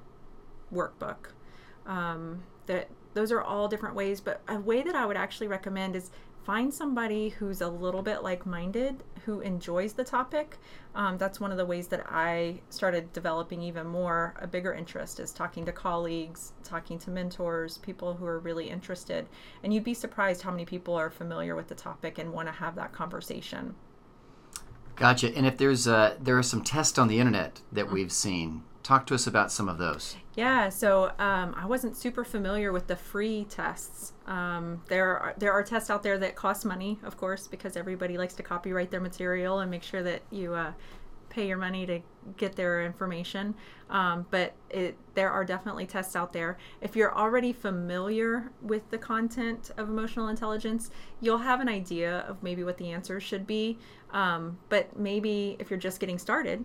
Workbook. 0.73 1.33
Um, 1.87 2.43
that 2.67 2.89
those 3.15 3.33
are 3.33 3.41
all 3.41 3.69
different 3.69 3.95
ways, 3.95 4.21
but 4.21 4.43
a 4.47 4.59
way 4.61 4.83
that 4.83 4.95
I 4.95 5.07
would 5.07 5.17
actually 5.17 5.49
recommend 5.49 5.97
is 5.97 6.11
find 6.49 6.73
somebody 6.73 7.29
who's 7.29 7.61
a 7.61 7.69
little 7.69 8.01
bit 8.01 8.23
like 8.23 8.47
minded, 8.47 9.05
who 9.27 9.41
enjoys 9.41 9.93
the 9.93 10.03
topic. 10.03 10.57
Um, 10.95 11.19
that's 11.19 11.39
one 11.39 11.53
of 11.53 11.59
the 11.59 11.67
ways 11.67 11.89
that 11.89 12.07
I 12.09 12.61
started 12.71 13.13
developing 13.13 13.61
even 13.61 13.87
more 13.87 14.33
a 14.41 14.47
bigger 14.47 14.73
interest 14.73 15.21
is 15.21 15.31
talking 15.31 15.67
to 15.67 15.73
colleagues, 15.73 16.55
talking 16.65 16.99
to 17.01 17.11
mentors, 17.11 17.77
people 17.77 18.15
who 18.15 18.25
are 18.25 18.39
really 18.39 18.71
interested. 18.71 19.27
And 19.63 19.75
you'd 19.75 19.85
be 19.85 19.93
surprised 19.93 20.41
how 20.41 20.51
many 20.51 20.65
people 20.65 20.95
are 20.95 21.11
familiar 21.11 21.55
with 21.55 21.69
the 21.69 21.75
topic 21.75 22.17
and 22.17 22.33
want 22.33 22.49
to 22.49 22.53
have 22.53 22.77
that 22.77 22.95
conversation. 22.95 23.75
Gotcha. 24.97 25.37
And 25.37 25.45
if 25.45 25.59
there's 25.59 25.87
uh, 25.87 26.17
there 26.19 26.39
are 26.39 26.43
some 26.43 26.65
tests 26.65 26.99
on 26.99 27.09
the 27.09 27.21
internet 27.21 27.61
that 27.73 27.93
we've 27.93 28.11
seen, 28.11 28.63
talk 28.83 29.07
to 29.07 29.15
us 29.15 29.27
about 29.27 29.53
some 29.53 29.69
of 29.69 29.79
those. 29.79 30.17
Yeah, 30.35 30.69
so 30.69 31.13
um, 31.19 31.55
I 31.57 31.67
wasn't 31.67 31.97
super 31.97 32.25
familiar 32.25 32.73
with 32.73 32.87
the 32.87 32.97
free 32.97 33.47
tests. 33.51 34.13
Um, 34.27 34.83
there 34.89 35.19
are 35.19 35.35
there 35.37 35.53
are 35.53 35.63
tests 35.63 35.91
out 35.91 36.03
there 36.03 36.19
that 36.19 36.37
cost 36.37 36.65
money, 36.65 36.99
of 37.03 37.17
course, 37.17 37.47
because 37.47 37.77
everybody 37.77 38.17
likes 38.17 38.35
to 38.35 38.43
copyright 38.43 38.91
their 38.91 39.01
material 39.01 39.61
and 39.61 39.71
make 39.71 39.83
sure 39.83 40.03
that 40.03 40.23
you 40.31 40.55
uh, 40.55 40.73
pay 41.29 41.47
your 41.47 41.59
money 41.59 41.87
to 41.87 42.01
get 42.37 42.57
their 42.57 42.85
information. 42.85 43.55
Um, 43.91 44.27
but 44.31 44.55
it, 44.71 44.97
there 45.15 45.31
are 45.31 45.45
definitely 45.45 45.87
tests 45.87 46.17
out 46.17 46.33
there. 46.33 46.59
If 46.81 46.97
you're 46.97 47.17
already 47.17 47.53
familiar 47.53 48.51
with 48.63 48.89
the 48.91 48.99
content 48.99 49.71
of 49.77 49.89
emotional 49.89 50.29
intelligence, 50.29 50.91
you'll 51.21 51.39
have 51.39 51.61
an 51.61 51.69
idea 51.69 52.21
of 52.29 52.43
maybe 52.43 52.65
what 52.65 52.77
the 52.77 52.91
answers 52.91 53.23
should 53.23 53.47
be. 53.47 53.79
Um, 54.13 54.59
but 54.69 54.99
maybe 54.99 55.57
if 55.59 55.71
you're 55.71 55.79
just 55.79 56.01
getting 56.01 56.19
started, 56.19 56.65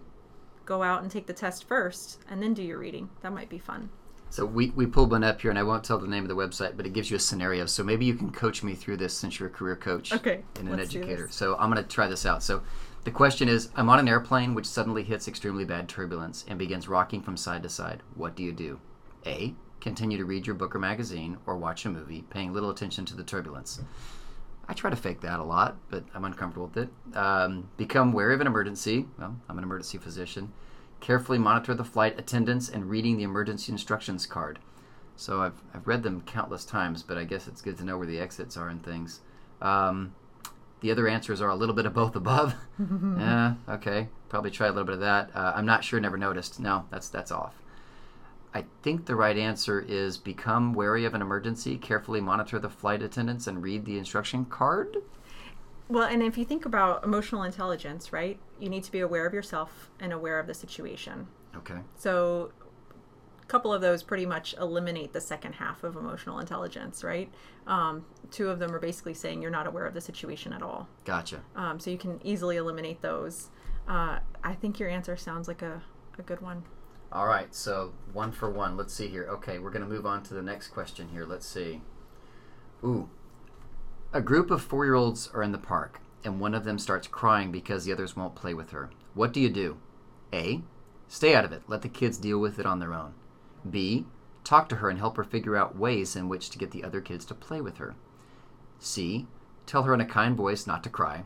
go 0.65 0.84
out 0.84 1.01
and 1.01 1.12
take 1.12 1.27
the 1.27 1.34
test 1.34 1.67
first 1.67 2.20
and 2.29 2.41
then 2.41 2.53
do 2.53 2.63
your 2.63 2.79
reading. 2.79 3.10
That 3.22 3.34
might 3.34 3.50
be 3.50 3.60
fun. 3.60 3.89
So 4.29 4.46
we, 4.46 4.72
we 4.72 4.88
pulled 4.88 5.12
one 5.12 5.24
up 5.24 5.41
here, 5.41 5.51
and 5.51 5.60
I 5.60 5.63
won't 5.63 5.84
tell 5.84 6.00
the 6.00 6.08
name 6.08 6.24
of 6.24 6.29
the 6.29 6.36
website, 6.36 6.75
but 6.75 6.88
it 6.88 6.93
gives 6.93 7.12
you 7.12 7.17
a 7.17 7.20
scenario. 7.20 7.67
So 7.67 7.84
maybe 7.84 8.05
you 8.05 8.15
can 8.15 8.32
coach 8.32 8.63
me 8.63 8.74
through 8.74 8.98
this 8.98 9.13
since 9.13 9.39
you're 9.39 9.50
a 9.50 9.51
career 9.51 9.75
coach 9.75 10.12
okay, 10.12 10.41
and 10.58 10.67
an 10.67 10.79
educator. 10.79 11.27
So 11.29 11.55
I'm 11.58 11.72
going 11.72 11.84
to 11.84 11.88
try 11.88 12.08
this 12.08 12.25
out. 12.25 12.41
So 12.41 12.63
the 13.03 13.12
question 13.12 13.48
is 13.48 13.70
I'm 13.75 13.89
on 13.89 14.00
an 14.00 14.08
airplane 14.08 14.55
which 14.55 14.65
suddenly 14.65 15.03
hits 15.03 15.27
extremely 15.27 15.65
bad 15.65 15.88
turbulence 15.88 16.46
and 16.48 16.58
begins 16.58 16.88
rocking 16.88 17.22
from 17.22 17.38
side 17.38 17.62
to 17.62 17.70
side. 17.70 18.01
What 18.15 18.36
do 18.36 18.41
you 18.41 18.53
do? 18.53 18.79
A. 19.28 19.54
Continue 19.82 20.17
to 20.17 20.26
read 20.26 20.47
your 20.47 20.56
book 20.56 20.73
or 20.76 20.80
magazine 20.80 21.38
or 21.45 21.56
watch 21.56 21.86
a 21.86 21.89
movie, 21.89 22.23
paying 22.32 22.54
little 22.54 22.71
attention 22.71 23.06
to 23.06 23.15
the 23.15 23.23
turbulence. 23.23 23.82
I 24.67 24.73
try 24.73 24.89
to 24.89 24.95
fake 24.95 25.21
that 25.21 25.39
a 25.39 25.43
lot, 25.43 25.78
but 25.89 26.04
I'm 26.13 26.23
uncomfortable 26.23 26.67
with 26.67 26.78
it. 26.78 27.17
Um, 27.17 27.69
become 27.78 28.13
wary 28.13 28.34
of 28.34 28.41
an 28.41 28.47
emergency. 28.47 29.08
Well, 29.19 29.36
I'm 29.49 29.58
an 29.58 29.63
emergency 29.63 29.97
physician. 29.97 30.54
Carefully 31.02 31.38
monitor 31.38 31.73
the 31.73 31.84
flight 31.84 32.17
attendants 32.17 32.69
and 32.69 32.89
reading 32.89 33.17
the 33.17 33.23
emergency 33.23 33.71
instructions 33.71 34.26
card. 34.26 34.60
So 35.15 35.41
I've, 35.41 35.62
I've 35.73 35.86
read 35.86 36.04
them 36.04 36.21
countless 36.21 36.65
times, 36.65 37.04
but 37.04 37.17
I 37.17 37.26
guess 37.26 37.47
it's 37.47 37.62
good 37.62 37.78
to 37.78 37.84
know 37.84 37.97
where 37.97 38.08
the 38.08 38.19
exits 38.19 38.56
are 38.56 38.69
and 38.69 38.84
things. 38.84 39.19
Um, 39.62 40.15
the 40.80 40.91
other 40.91 41.08
answers 41.08 41.41
are 41.41 41.49
a 41.49 41.56
little 41.56 41.76
bit 41.76 41.86
of 41.86 41.93
both 41.93 42.15
above. 42.15 42.56
yeah, 42.80 43.56
okay. 43.69 44.08
Probably 44.30 44.52
try 44.52 44.67
a 44.67 44.71
little 44.71 44.86
bit 44.86 44.95
of 44.95 45.02
that. 45.02 45.30
Uh, 45.36 45.54
I'm 45.56 45.65
not 45.65 45.84
sure, 45.84 45.99
never 45.99 46.17
noticed. 46.17 46.60
No, 46.60 46.86
that's 46.89 47.10
that's 47.10 47.32
off. 47.32 47.54
I 48.54 48.66
think 48.84 49.06
the 49.06 49.16
right 49.16 49.38
answer 49.38 49.84
is 49.88 50.18
become 50.18 50.74
wary 50.74 51.06
of 51.06 51.13
an 51.13 51.22
emergency, 51.22 51.78
carefully 51.78 52.22
monitor 52.22 52.60
the 52.60 52.70
flight 52.70 53.02
attendants, 53.02 53.48
and 53.48 53.63
read 53.63 53.86
the 53.86 53.98
instruction 53.98 54.46
card. 54.46 54.98
Well, 55.89 56.08
and 56.08 56.24
if 56.24 56.38
you 56.38 56.46
think 56.46 56.66
about 56.66 57.04
emotional 57.04 57.44
intelligence, 57.44 58.13
right, 58.13 58.39
you 58.60 58.70
need 58.70 58.84
to 58.84 58.92
be 58.92 59.00
aware 59.00 59.26
of 59.26 59.34
yourself 59.34 59.89
and 60.00 60.13
aware 60.13 60.39
of 60.39 60.48
the 60.48 60.54
situation. 60.54 61.28
Okay. 61.56 61.78
So, 61.96 62.52
a 63.42 63.46
couple 63.46 63.74
of 63.74 63.82
those 63.82 64.02
pretty 64.02 64.26
much 64.26 64.56
eliminate 64.60 65.13
the 65.13 65.22
second 65.22 65.54
half 65.54 65.84
of 65.84 65.96
emotional 65.96 66.39
intelligence, 66.39 67.04
right? 67.04 67.32
Um, 67.68 68.06
two 68.32 68.50
of 68.50 68.60
them 68.60 68.74
are 68.74 68.80
basically 68.80 69.13
saying 69.13 69.42
you're 69.42 69.52
not 69.52 69.68
aware 69.68 69.86
of 69.86 69.94
the 69.94 70.02
situation 70.02 70.54
at 70.54 70.62
all. 70.62 70.88
Gotcha. 71.06 71.42
Um, 71.56 71.80
so, 71.80 71.89
you 71.89 71.98
can 71.98 72.20
easily 72.24 72.58
eliminate 72.58 73.02
those. 73.02 73.50
Uh, 73.88 74.20
I 74.44 74.54
think 74.54 74.80
your 74.80 74.89
answer 74.89 75.18
sounds 75.18 75.48
like 75.48 75.62
a, 75.62 75.82
a 76.18 76.22
good 76.22 76.39
one. 76.42 76.63
All 77.13 77.28
right, 77.28 77.54
so 77.54 77.93
one 78.12 78.32
for 78.32 78.49
one. 78.49 78.76
Let's 78.76 78.91
see 78.91 79.08
here. 79.08 79.28
Okay, 79.30 79.60
we're 79.60 79.69
going 79.69 79.84
to 79.84 79.88
move 79.88 80.08
on 80.08 80.23
to 80.23 80.34
the 80.34 80.41
next 80.41 80.69
question 80.69 81.10
here. 81.10 81.28
Let's 81.28 81.45
see. 81.45 81.82
Ooh. 82.84 83.08
A 84.12 84.19
group 84.19 84.49
of 84.49 84.63
four 84.63 84.84
year 84.84 84.95
olds 84.95 85.30
are 85.32 85.43
in 85.43 85.52
the 85.52 85.60
park, 85.60 86.02
and 86.23 86.39
one 86.39 86.56
of 86.56 86.63
them 86.63 86.80
starts 86.80 87.08
crying 87.08 87.52
because 87.52 87.86
the 87.86 87.93
others 87.93 88.15
won't 88.15 88.34
play 88.34 88.56
with 88.56 88.71
her. 88.71 88.89
What 89.13 89.32
do 89.32 89.39
you 89.39 89.49
do? 89.49 89.78
A. 90.34 90.63
Stay 91.08 91.36
out 91.36 91.45
of 91.45 91.52
it. 91.52 91.62
Let 91.67 91.84
the 91.84 91.88
kids 91.88 92.17
deal 92.17 92.39
with 92.39 92.58
it 92.58 92.65
on 92.65 92.80
their 92.80 92.95
own. 92.95 93.13
B. 93.69 94.08
Talk 94.43 94.67
to 94.69 94.78
her 94.78 94.89
and 94.89 94.97
help 94.97 95.15
her 95.17 95.23
figure 95.23 95.56
out 95.56 95.78
ways 95.78 96.15
in 96.15 96.28
which 96.28 96.49
to 96.49 96.58
get 96.58 96.71
the 96.71 96.84
other 96.84 96.99
kids 96.99 97.26
to 97.26 97.36
play 97.36 97.62
with 97.62 97.78
her. 97.78 97.93
C. 98.80 99.28
Tell 99.67 99.84
her 99.84 99.93
in 99.93 100.02
a 100.02 100.06
kind 100.06 100.36
voice 100.36 100.65
not 100.65 100.84
to 100.84 100.89
cry. 100.89 101.26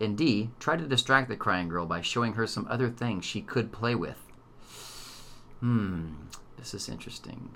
And 0.00 0.16
D. 0.16 0.52
Try 0.58 0.78
to 0.78 0.88
distract 0.88 1.28
the 1.28 1.36
crying 1.36 1.68
girl 1.68 1.84
by 1.84 2.00
showing 2.00 2.32
her 2.32 2.46
some 2.46 2.66
other 2.70 2.88
things 2.88 3.26
she 3.26 3.42
could 3.42 3.72
play 3.72 3.94
with. 3.94 4.27
Hmm, 5.60 6.12
this 6.56 6.74
is 6.74 6.88
interesting. 6.88 7.50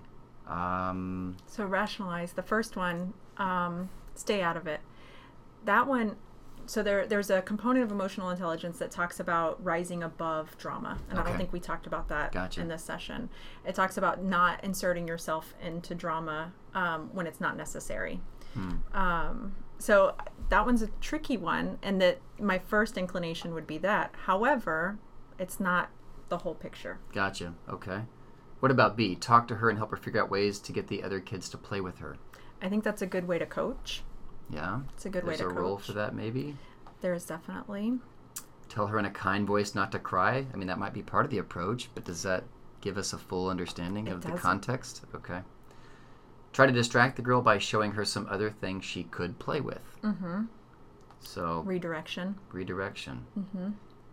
Um, 0.49 1.37
so 1.47 1.65
rationalize 1.65 2.33
the 2.33 2.43
first 2.43 2.77
one. 2.77 3.15
Um, 3.37 3.89
stay 4.15 4.43
out 4.43 4.57
of 4.57 4.67
it. 4.67 4.81
That 5.65 5.87
one. 5.87 6.17
So 6.65 6.83
there, 6.83 7.09
there's 7.09 7.29
a 7.29 7.43
component 7.43 7.85
of 7.85 7.91
emotional 7.91 8.31
intelligence 8.31 8.79
that 8.79 8.93
talks 8.93 9.19
about 9.19 9.63
rising 9.65 10.05
above 10.05 10.57
drama, 10.59 10.97
and 11.11 11.19
I 11.19 11.25
don't 11.25 11.37
think 11.37 11.53
we 11.53 11.59
talked 11.59 11.89
about 11.89 12.09
that 12.09 12.31
Gotcha. 12.31 12.61
in 12.61 12.69
this 12.69 12.85
session. 12.85 13.29
It 13.67 13.75
talks 13.75 13.97
about 13.97 14.23
not 14.23 14.63
inserting 14.63 15.09
yourself 15.09 15.55
into 15.61 15.97
drama 15.97 16.53
um, 16.73 17.11
when 17.13 17.27
it's 17.27 17.41
not 17.41 17.57
necessary. 17.57 18.21
Um, 18.93 19.57
so 19.79 20.15
that 20.51 20.65
one's 20.65 20.83
a 20.83 20.89
tricky 21.01 21.37
one, 21.37 21.79
and 21.83 22.01
that 22.01 22.21
my 22.39 22.59
first 22.61 22.97
inclination 22.97 23.55
would 23.55 23.67
be 23.67 23.79
that. 23.79 24.15
However, 24.27 24.99
it's 25.41 25.59
not 25.59 25.91
the 26.33 26.39
whole 26.39 26.55
picture. 26.55 26.99
gotcha. 27.13 27.53
Okay. 27.69 28.01
What 28.61 28.71
about 28.71 28.97
B? 28.97 29.15
Talk 29.17 29.49
to 29.49 29.57
her 29.57 29.69
and 29.69 29.77
help 29.77 29.91
her 29.91 29.99
figure 29.99 30.23
out 30.23 30.31
ways 30.31 30.59
to 30.61 30.73
get 30.73 30.87
the 30.89 31.03
other 31.03 31.21
kids 31.21 31.51
to 31.51 31.59
play 31.59 31.83
with 31.83 31.99
her. 31.99 32.17
I 32.63 32.71
think 32.71 32.85
that's 32.85 33.03
a 33.03 33.07
good 33.07 33.29
way 33.29 33.39
to 33.39 33.45
coach. 33.45 34.03
Yeah. 34.49 34.81
It's 34.95 35.05
a 35.05 35.11
good 35.11 35.27
There's 35.27 35.41
way 35.41 35.45
a 35.47 35.49
to 35.49 35.55
role 35.55 35.77
for 35.77 35.93
that, 35.93 36.15
maybe. 36.15 36.57
There 37.03 37.13
is 37.13 37.27
definitely. 37.27 37.99
Tell 38.71 38.87
her 38.87 38.99
in 38.99 39.05
a 39.05 39.11
kind 39.11 39.47
voice 39.47 39.75
not 39.75 39.93
to 39.93 39.99
cry. 39.99 40.47
I 40.55 40.57
mean, 40.57 40.69
that 40.69 40.79
might 40.79 40.95
be 40.95 41.03
part 41.03 41.27
of 41.27 41.31
the 41.31 41.37
approach, 41.39 41.91
but 41.95 42.05
does 42.05 42.23
that 42.23 42.45
give 42.81 42.97
us 42.97 43.13
a 43.13 43.19
full 43.19 43.51
understanding 43.51 44.07
It 44.07 44.13
of 44.15 44.23
the 44.23 44.29
doesn't. 44.29 44.43
context? 44.43 45.03
Okay. 45.15 45.41
Try 46.55 46.65
to 46.67 46.73
distract 46.73 47.17
the 47.17 47.23
girl 47.23 47.43
by 47.43 47.59
showing 47.59 47.93
her 47.93 48.07
some 48.07 48.27
other 48.31 48.49
things 48.51 48.87
she 48.87 49.03
could 49.05 49.39
play 49.39 49.61
with. 49.61 49.99
Mm-hmm. 50.03 50.45
So 51.21 51.63
Redirection. 51.67 52.37
redirection. 52.53 53.27
Mm-hmm. 53.39 53.69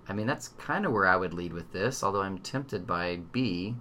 I 0.10 0.14
mean, 0.14 0.26
that's 0.26 0.50
kind 0.50 0.86
of 0.86 0.92
where 0.92 1.06
I 1.06 1.16
would 1.16 1.34
lead 1.34 1.54
with 1.54 1.72
this, 1.72 2.04
although 2.04 2.22
I'm 2.22 2.40
tempted 2.40 2.88
by 2.88 3.20
B. 3.32 3.76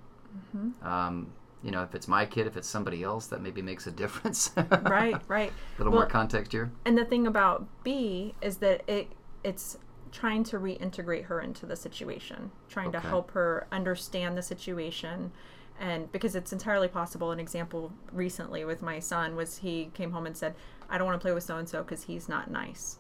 Mm-hmm. 0.55 0.87
Um, 0.87 1.33
you 1.63 1.71
know, 1.71 1.83
if 1.83 1.95
it's 1.95 2.07
my 2.07 2.27
kid, 2.27 2.47
if 2.47 2.57
it's 2.57 2.69
somebody 2.69 3.03
else, 3.03 3.27
that 3.29 3.41
maybe 3.43 3.63
makes 3.63 3.87
a 3.87 3.91
difference. 4.03 4.53
Right, 4.83 5.21
right. 5.29 5.51
A 5.51 5.79
little 5.79 5.93
Well- 5.93 6.03
more 6.03 6.09
context 6.09 6.53
here. 6.53 6.71
And 6.85 6.97
the 6.97 7.05
thing 7.05 7.27
about 7.27 7.67
B 7.83 8.35
is 8.43 8.59
that 8.59 8.83
it 8.89 9.09
it's 9.43 9.79
trying 10.11 10.43
to 10.43 10.59
reintegrate 10.59 11.25
her 11.25 11.41
into 11.41 11.67
the 11.67 11.77
situation, 11.77 12.51
trying 12.69 12.93
to 12.93 13.01
help 13.01 13.31
her 13.33 13.67
understand 13.71 14.37
the 14.37 14.43
situation. 14.43 15.31
And 15.79 16.11
because 16.11 16.35
it's 16.35 16.53
entirely 16.53 16.89
possible, 16.89 17.31
an 17.31 17.39
example 17.39 17.93
recently 18.11 18.65
with 18.65 18.83
my 18.83 18.99
son 18.99 19.37
was 19.37 19.59
he 19.59 19.91
came 19.95 20.13
home 20.13 20.27
and 20.27 20.37
said, 20.37 20.55
I 20.89 20.99
don't 20.99 21.07
want 21.07 21.21
to 21.21 21.25
play 21.25 21.33
with 21.33 21.45
so 21.45 21.57
and 21.57 21.69
so 21.69 21.83
because 21.83 22.05
he's 22.05 22.29
not 22.29 22.51
nice. 22.51 22.99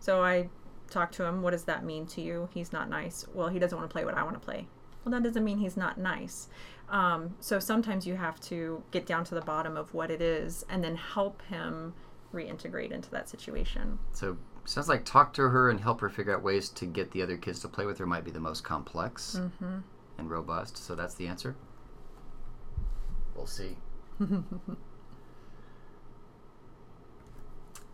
So 0.00 0.22
I 0.24 0.48
talked 0.90 1.14
to 1.14 1.24
him, 1.24 1.42
What 1.42 1.50
does 1.50 1.64
that 1.64 1.84
mean 1.84 2.06
to 2.08 2.20
you? 2.20 2.48
He's 2.52 2.72
not 2.72 2.88
nice. 2.88 3.24
Well, 3.34 3.48
he 3.48 3.58
doesn't 3.58 3.76
want 3.76 3.88
to 3.88 3.92
play 3.92 4.04
what 4.04 4.14
I 4.14 4.22
want 4.22 4.34
to 4.34 4.40
play. 4.40 4.66
well, 5.04 5.12
that 5.12 5.22
doesn't 5.22 5.44
mean 5.44 5.58
he's 5.58 5.76
not 5.76 5.98
nice. 5.98 6.48
Um, 6.90 7.34
so 7.40 7.58
sometimes 7.58 8.06
you 8.06 8.16
have 8.16 8.40
to 8.42 8.82
get 8.90 9.04
down 9.06 9.24
to 9.24 9.34
the 9.34 9.40
bottom 9.42 9.76
of 9.76 9.92
what 9.94 10.10
it 10.10 10.20
is 10.22 10.64
and 10.70 10.82
then 10.82 10.96
help 10.96 11.42
him 11.42 11.94
reintegrate 12.34 12.90
into 12.90 13.10
that 13.10 13.28
situation. 13.28 13.98
So 14.12 14.36
sounds 14.64 14.88
like 14.88 15.04
talk 15.04 15.32
to 15.34 15.48
her 15.48 15.70
and 15.70 15.80
help 15.80 16.00
her 16.00 16.08
figure 16.10 16.34
out 16.34 16.42
ways 16.42 16.68
to 16.70 16.84
get 16.86 17.10
the 17.12 17.22
other 17.22 17.36
kids 17.36 17.60
to 17.60 17.68
play 17.68 17.86
with 17.86 17.98
her 17.98 18.06
might 18.06 18.24
be 18.24 18.30
the 18.30 18.40
most 18.40 18.64
complex 18.64 19.36
Mm-hmm. 19.38 19.78
and 20.18 20.30
robust. 20.30 20.76
So 20.78 20.94
that's 20.94 21.14
the 21.14 21.26
answer. 21.26 21.56
We'll 23.34 23.46
see. 23.46 23.76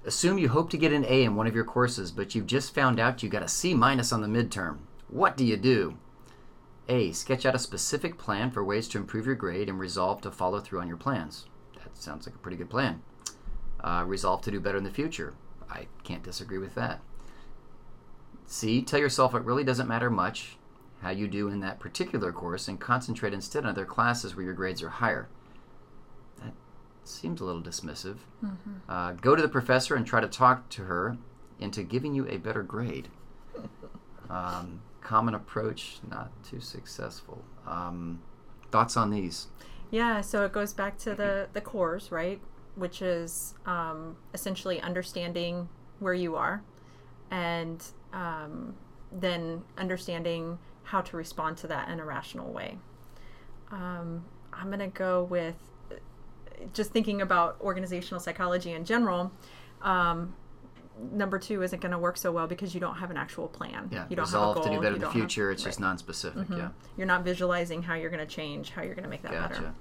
Assume 0.07 0.37
you 0.37 0.51
hope 0.51 0.69
to 0.71 0.77
get 0.77 0.93
an 0.93 1.07
A 1.09 1.25
in 1.25 1.35
one 1.35 1.47
of 1.47 1.55
your 1.55 1.65
courses, 1.65 2.13
but 2.13 2.35
you've 2.35 2.47
just 2.47 2.75
found 2.75 3.01
out 3.01 3.23
you 3.23 3.31
got 3.31 3.43
a 3.43 3.49
C 3.49 3.73
minus 3.73 4.13
on 4.13 4.21
the 4.21 4.29
midterm. 4.29 4.79
What 5.09 5.37
do 5.37 5.45
you 5.45 5.57
do? 5.57 5.97
A. 6.89 7.13
Sketch 7.13 7.47
out 7.47 7.55
a 7.55 7.59
specific 7.59 8.19
plan 8.19 8.51
for 8.51 8.63
ways 8.63 8.87
to 8.89 8.99
improve 8.99 9.25
your 9.25 9.35
grade 9.35 9.71
and 9.71 9.79
resolve 9.79 10.21
to 10.23 10.31
follow 10.31 10.61
through 10.61 10.81
on 10.81 10.89
your 10.89 10.99
plans. 10.99 11.47
That 11.77 11.97
sounds 11.97 12.27
like 12.27 12.35
a 12.35 12.39
pretty 12.39 12.59
good 12.59 12.69
plan. 12.69 13.03
Uh, 13.83 14.05
resolve 14.07 14.43
to 14.43 14.51
do 14.51 14.61
better 14.61 14.77
in 14.77 14.85
the 14.85 14.91
future. 14.91 15.35
I 15.71 15.87
can't 16.03 16.23
disagree 16.23 16.59
with 16.59 16.75
that. 16.75 17.01
C. 18.47 18.83
Tell 18.83 19.01
yourself 19.01 19.35
it 19.35 19.43
really 19.43 19.65
doesn't 19.65 19.89
matter 19.89 20.11
much 20.11 20.59
how 21.01 21.11
you 21.11 21.29
do 21.29 21.49
in 21.49 21.61
that 21.61 21.81
particular 21.81 22.33
course 22.33 22.69
and 22.69 22.81
concentrate 22.81 23.35
instead 23.35 23.65
on 23.65 23.71
other 23.71 23.85
classes 23.85 24.37
where 24.37 24.45
your 24.45 24.55
grades 24.55 24.83
are 24.83 24.91
higher. 24.91 25.29
That 26.43 26.53
seems 27.09 27.41
a 27.41 27.45
little 27.45 27.63
dismissive. 27.63 28.19
Uh, 28.89 29.13
go 29.13 29.35
to 29.37 29.43
the 29.43 29.49
professor 29.49 29.95
and 29.95 30.07
try 30.07 30.21
to 30.21 30.29
talk 30.29 30.69
to 30.71 30.85
her 30.85 31.17
into 31.59 31.83
giving 31.83 32.15
you 32.15 32.27
a 32.29 32.37
better 32.37 32.63
grade. 32.63 33.09
Um, 34.31 34.81
common 35.01 35.35
approach, 35.35 35.99
not 36.09 36.31
too 36.43 36.61
successful. 36.61 37.45
Um, 37.67 38.23
thoughts 38.71 38.97
on 38.97 39.11
these? 39.11 39.49
Yeah, 39.91 40.23
so 40.23 40.45
it 40.45 40.53
goes 40.53 40.73
back 40.73 40.99
to 40.99 41.15
the 41.15 41.49
the 41.53 41.61
cores, 41.61 42.11
right? 42.11 42.41
Which 42.75 43.03
is 43.03 43.55
um, 43.67 44.17
essentially 44.33 44.81
understanding 44.81 45.69
where 46.01 46.15
you 46.15 46.35
are, 46.37 46.63
and 47.31 47.85
um, 48.13 48.75
then 49.13 49.63
understanding 49.79 50.59
how 50.83 51.01
to 51.03 51.17
respond 51.17 51.57
to 51.59 51.67
that 51.69 51.89
in 51.89 52.01
a 52.01 52.05
rational 52.05 52.53
way. 52.53 52.79
Um, 53.71 54.25
I'm 54.53 54.71
gonna 54.71 54.89
go 54.89 55.23
with 55.25 55.57
just 56.73 56.91
thinking 56.93 57.21
about 57.23 57.57
organizational 57.61 58.21
psychology 58.21 58.73
in 58.73 58.85
general. 58.85 59.33
Um, 59.83 60.35
number 61.13 61.39
two 61.39 61.63
isn't 61.63 61.81
going 61.83 61.93
to 61.93 61.99
work 61.99 62.17
so 62.17 62.31
well 62.33 62.47
because 62.47 62.73
you 62.75 62.81
don't 62.81 62.95
have 62.97 63.11
an 63.11 63.17
actual 63.17 63.49
plan. 63.49 63.89
Yeah, 63.93 64.07
you 64.09 64.17
don't 64.17 64.27
resolve 64.27 64.57
have 64.57 64.65
a 64.67 64.69
goal. 64.69 64.73
to 64.75 64.79
do 64.79 64.83
better 64.83 64.95
in 64.95 65.01
the 65.01 65.07
don't 65.07 65.13
have- 65.13 65.21
future. 65.21 65.51
it's 65.51 65.63
right. 65.65 65.69
just 65.71 65.81
non-specific. 65.81 66.47
Yeah, 66.51 66.69
You're 66.97 67.07
not 67.07 67.25
visualizing 67.25 67.83
how 67.83 67.95
you're 67.95 68.11
going 68.11 68.27
to 68.27 68.33
change, 68.33 68.71
how 68.71 68.83
you're 68.83 68.95
going 68.95 69.03
to 69.05 69.11
make 69.11 69.23
that 69.23 69.33
better. 69.33 69.55
gotcha. 69.55 69.75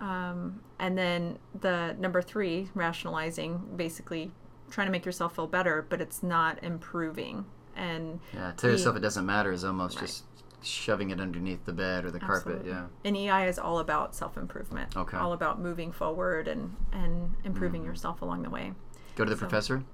Um, 0.00 0.60
and 0.80 0.98
then 0.98 1.38
the 1.60 1.94
number 1.98 2.20
three, 2.20 2.68
rationalizing, 2.74 3.62
basically 3.76 4.32
trying 4.70 4.88
to 4.88 4.90
make 4.90 5.04
yourself 5.06 5.36
feel 5.36 5.46
better, 5.46 5.86
but 5.88 6.00
it's 6.00 6.22
not 6.22 6.62
improving. 6.64 7.44
And 7.76 8.18
Yeah, 8.32 8.52
tell 8.56 8.70
E- 8.70 8.72
yourself 8.72 8.96
it 8.96 9.00
doesn't 9.00 9.24
matter 9.24 9.52
is 9.52 9.64
almost 9.64 9.96
Right. 9.96 10.06
just 10.06 10.24
shoving 10.66 11.10
it 11.10 11.20
underneath 11.20 11.64
the 11.64 11.72
bed 11.72 12.04
or 12.04 12.10
the 12.10 12.20
carpet. 12.20 12.62
Yeah. 12.66 12.86
And 13.04 13.16
EI 13.16 13.46
is 13.48 13.58
all 13.58 13.78
about 13.78 14.14
self 14.14 14.36
improvement. 14.36 14.96
Okay. 14.96 15.16
All 15.16 15.32
about 15.32 15.60
moving 15.60 15.92
forward 15.92 16.48
and 16.48 16.74
and 16.92 17.34
improving 17.44 17.82
Mm-hmm. 17.82 17.90
yourself 17.90 18.22
along 18.22 18.42
the 18.42 18.50
way. 18.50 18.72
Go 19.16 19.24
to 19.24 19.30
the 19.30 19.36
So- 19.36 19.40
professor. 19.40 19.84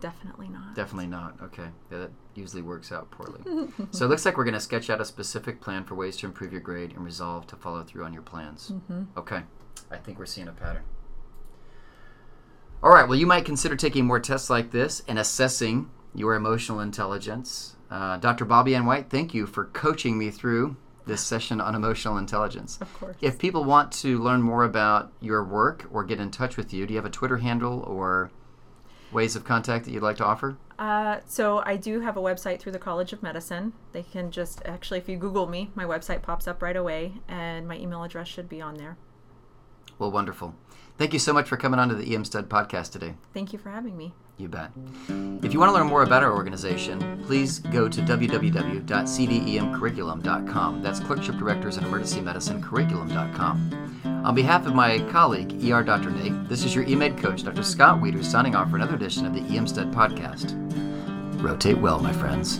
Definitely 0.00 0.46
not. 0.48 0.76
Definitely 0.76 1.08
not. 1.08 1.34
Okay. 1.42 1.66
Yeah, 1.90 1.98
that 1.98 2.10
usually 2.36 2.62
works 2.62 2.92
out 2.92 3.10
poorly. 3.10 3.40
so 3.90 4.04
it 4.06 4.08
looks 4.08 4.24
like 4.24 4.36
we're 4.36 4.44
going 4.44 4.54
to 4.54 4.60
sketch 4.60 4.88
out 4.90 5.00
a 5.00 5.04
specific 5.04 5.60
plan 5.60 5.82
for 5.82 5.96
ways 5.96 6.16
to 6.18 6.26
improve 6.26 6.52
your 6.52 6.60
grade 6.60 6.92
and 6.94 7.04
resolve 7.04 7.48
to 7.48 7.56
follow 7.56 7.82
through 7.82 8.04
on 8.04 8.12
your 8.12 8.22
plans. 8.22 8.72
Okay. 9.16 9.42
I 9.90 9.96
think 9.96 10.20
we're 10.20 10.26
seeing 10.26 10.46
a 10.46 10.52
pattern. 10.52 10.82
All 12.80 12.90
right. 12.90 13.08
Well, 13.08 13.18
you 13.18 13.26
might 13.26 13.44
consider 13.44 13.74
taking 13.74 14.06
more 14.06 14.20
tests 14.20 14.48
like 14.48 14.70
this 14.70 15.02
and 15.08 15.18
assessing 15.18 15.90
your 16.14 16.34
emotional 16.34 16.80
intelligence. 16.80 17.76
Uh, 17.90 18.16
Dr. 18.18 18.44
Bobby 18.44 18.74
Ann 18.74 18.86
White, 18.86 19.10
thank 19.10 19.34
you 19.34 19.46
for 19.46 19.66
coaching 19.66 20.18
me 20.18 20.30
through 20.30 20.76
this 21.06 21.22
session 21.22 21.60
on 21.60 21.74
emotional 21.74 22.18
intelligence. 22.18 22.78
Of 22.80 22.92
course. 22.94 23.16
If 23.20 23.38
people 23.38 23.64
want 23.64 23.92
to 23.92 24.18
learn 24.18 24.42
more 24.42 24.64
about 24.64 25.10
your 25.20 25.42
work 25.42 25.86
or 25.90 26.04
get 26.04 26.20
in 26.20 26.30
touch 26.30 26.56
with 26.56 26.72
you, 26.72 26.86
do 26.86 26.92
you 26.92 26.98
have 26.98 27.06
a 27.06 27.10
Twitter 27.10 27.38
handle 27.38 27.80
or 27.80 28.30
ways 29.10 29.34
of 29.34 29.44
contact 29.44 29.86
that 29.86 29.90
you'd 29.90 30.02
like 30.02 30.18
to 30.18 30.24
offer? 30.24 30.56
Uh, 30.78 31.18
so 31.26 31.62
I 31.64 31.76
do 31.76 32.00
have 32.00 32.16
a 32.16 32.20
website 32.20 32.60
through 32.60 32.72
the 32.72 32.78
College 32.78 33.12
of 33.12 33.22
Medicine. 33.22 33.72
They 33.92 34.02
can 34.04 34.30
just 34.30 34.62
actually, 34.64 34.98
if 34.98 35.08
you 35.08 35.16
Google 35.16 35.48
me, 35.48 35.70
my 35.74 35.84
website 35.84 36.22
pops 36.22 36.46
up 36.46 36.62
right 36.62 36.76
away, 36.76 37.14
and 37.26 37.66
my 37.66 37.76
email 37.76 38.04
address 38.04 38.28
should 38.28 38.48
be 38.48 38.60
on 38.60 38.76
there. 38.76 38.96
Well, 39.98 40.10
wonderful. 40.10 40.54
Thank 40.98 41.12
you 41.12 41.18
so 41.20 41.32
much 41.32 41.48
for 41.48 41.56
coming 41.56 41.78
on 41.78 41.88
to 41.90 41.94
the 41.94 42.12
EM 42.14 42.24
Stud 42.24 42.48
podcast 42.48 42.90
today. 42.90 43.14
Thank 43.32 43.52
you 43.52 43.58
for 43.58 43.70
having 43.70 43.96
me. 43.96 44.14
You 44.36 44.48
bet. 44.48 44.72
If 45.42 45.52
you 45.52 45.60
want 45.60 45.70
to 45.70 45.74
learn 45.74 45.86
more 45.86 46.02
about 46.02 46.24
our 46.24 46.32
organization, 46.32 47.22
please 47.24 47.60
go 47.60 47.88
to 47.88 48.00
www.cdemcurriculum.com. 48.00 50.82
That's 50.82 50.98
Clerkship 51.00 51.36
Directors 51.36 51.76
in 51.76 51.84
Emergency 51.84 52.20
Medicine 52.20 52.60
Curriculum.com. 52.62 54.22
On 54.24 54.34
behalf 54.34 54.66
of 54.66 54.74
my 54.74 54.98
colleague, 55.10 55.52
ER 55.64 55.84
Dr. 55.84 56.10
Nate, 56.10 56.48
this 56.48 56.64
is 56.64 56.74
your 56.74 56.84
EMED 56.84 57.18
coach, 57.18 57.44
Dr. 57.44 57.62
Scott 57.62 58.00
Wieters, 58.00 58.24
signing 58.24 58.56
off 58.56 58.70
for 58.70 58.76
another 58.76 58.96
edition 58.96 59.26
of 59.26 59.34
the 59.34 59.42
EM 59.56 59.66
Stud 59.66 59.92
podcast. 59.92 60.54
Rotate 61.40 61.78
well, 61.78 62.00
my 62.00 62.12
friends. 62.12 62.58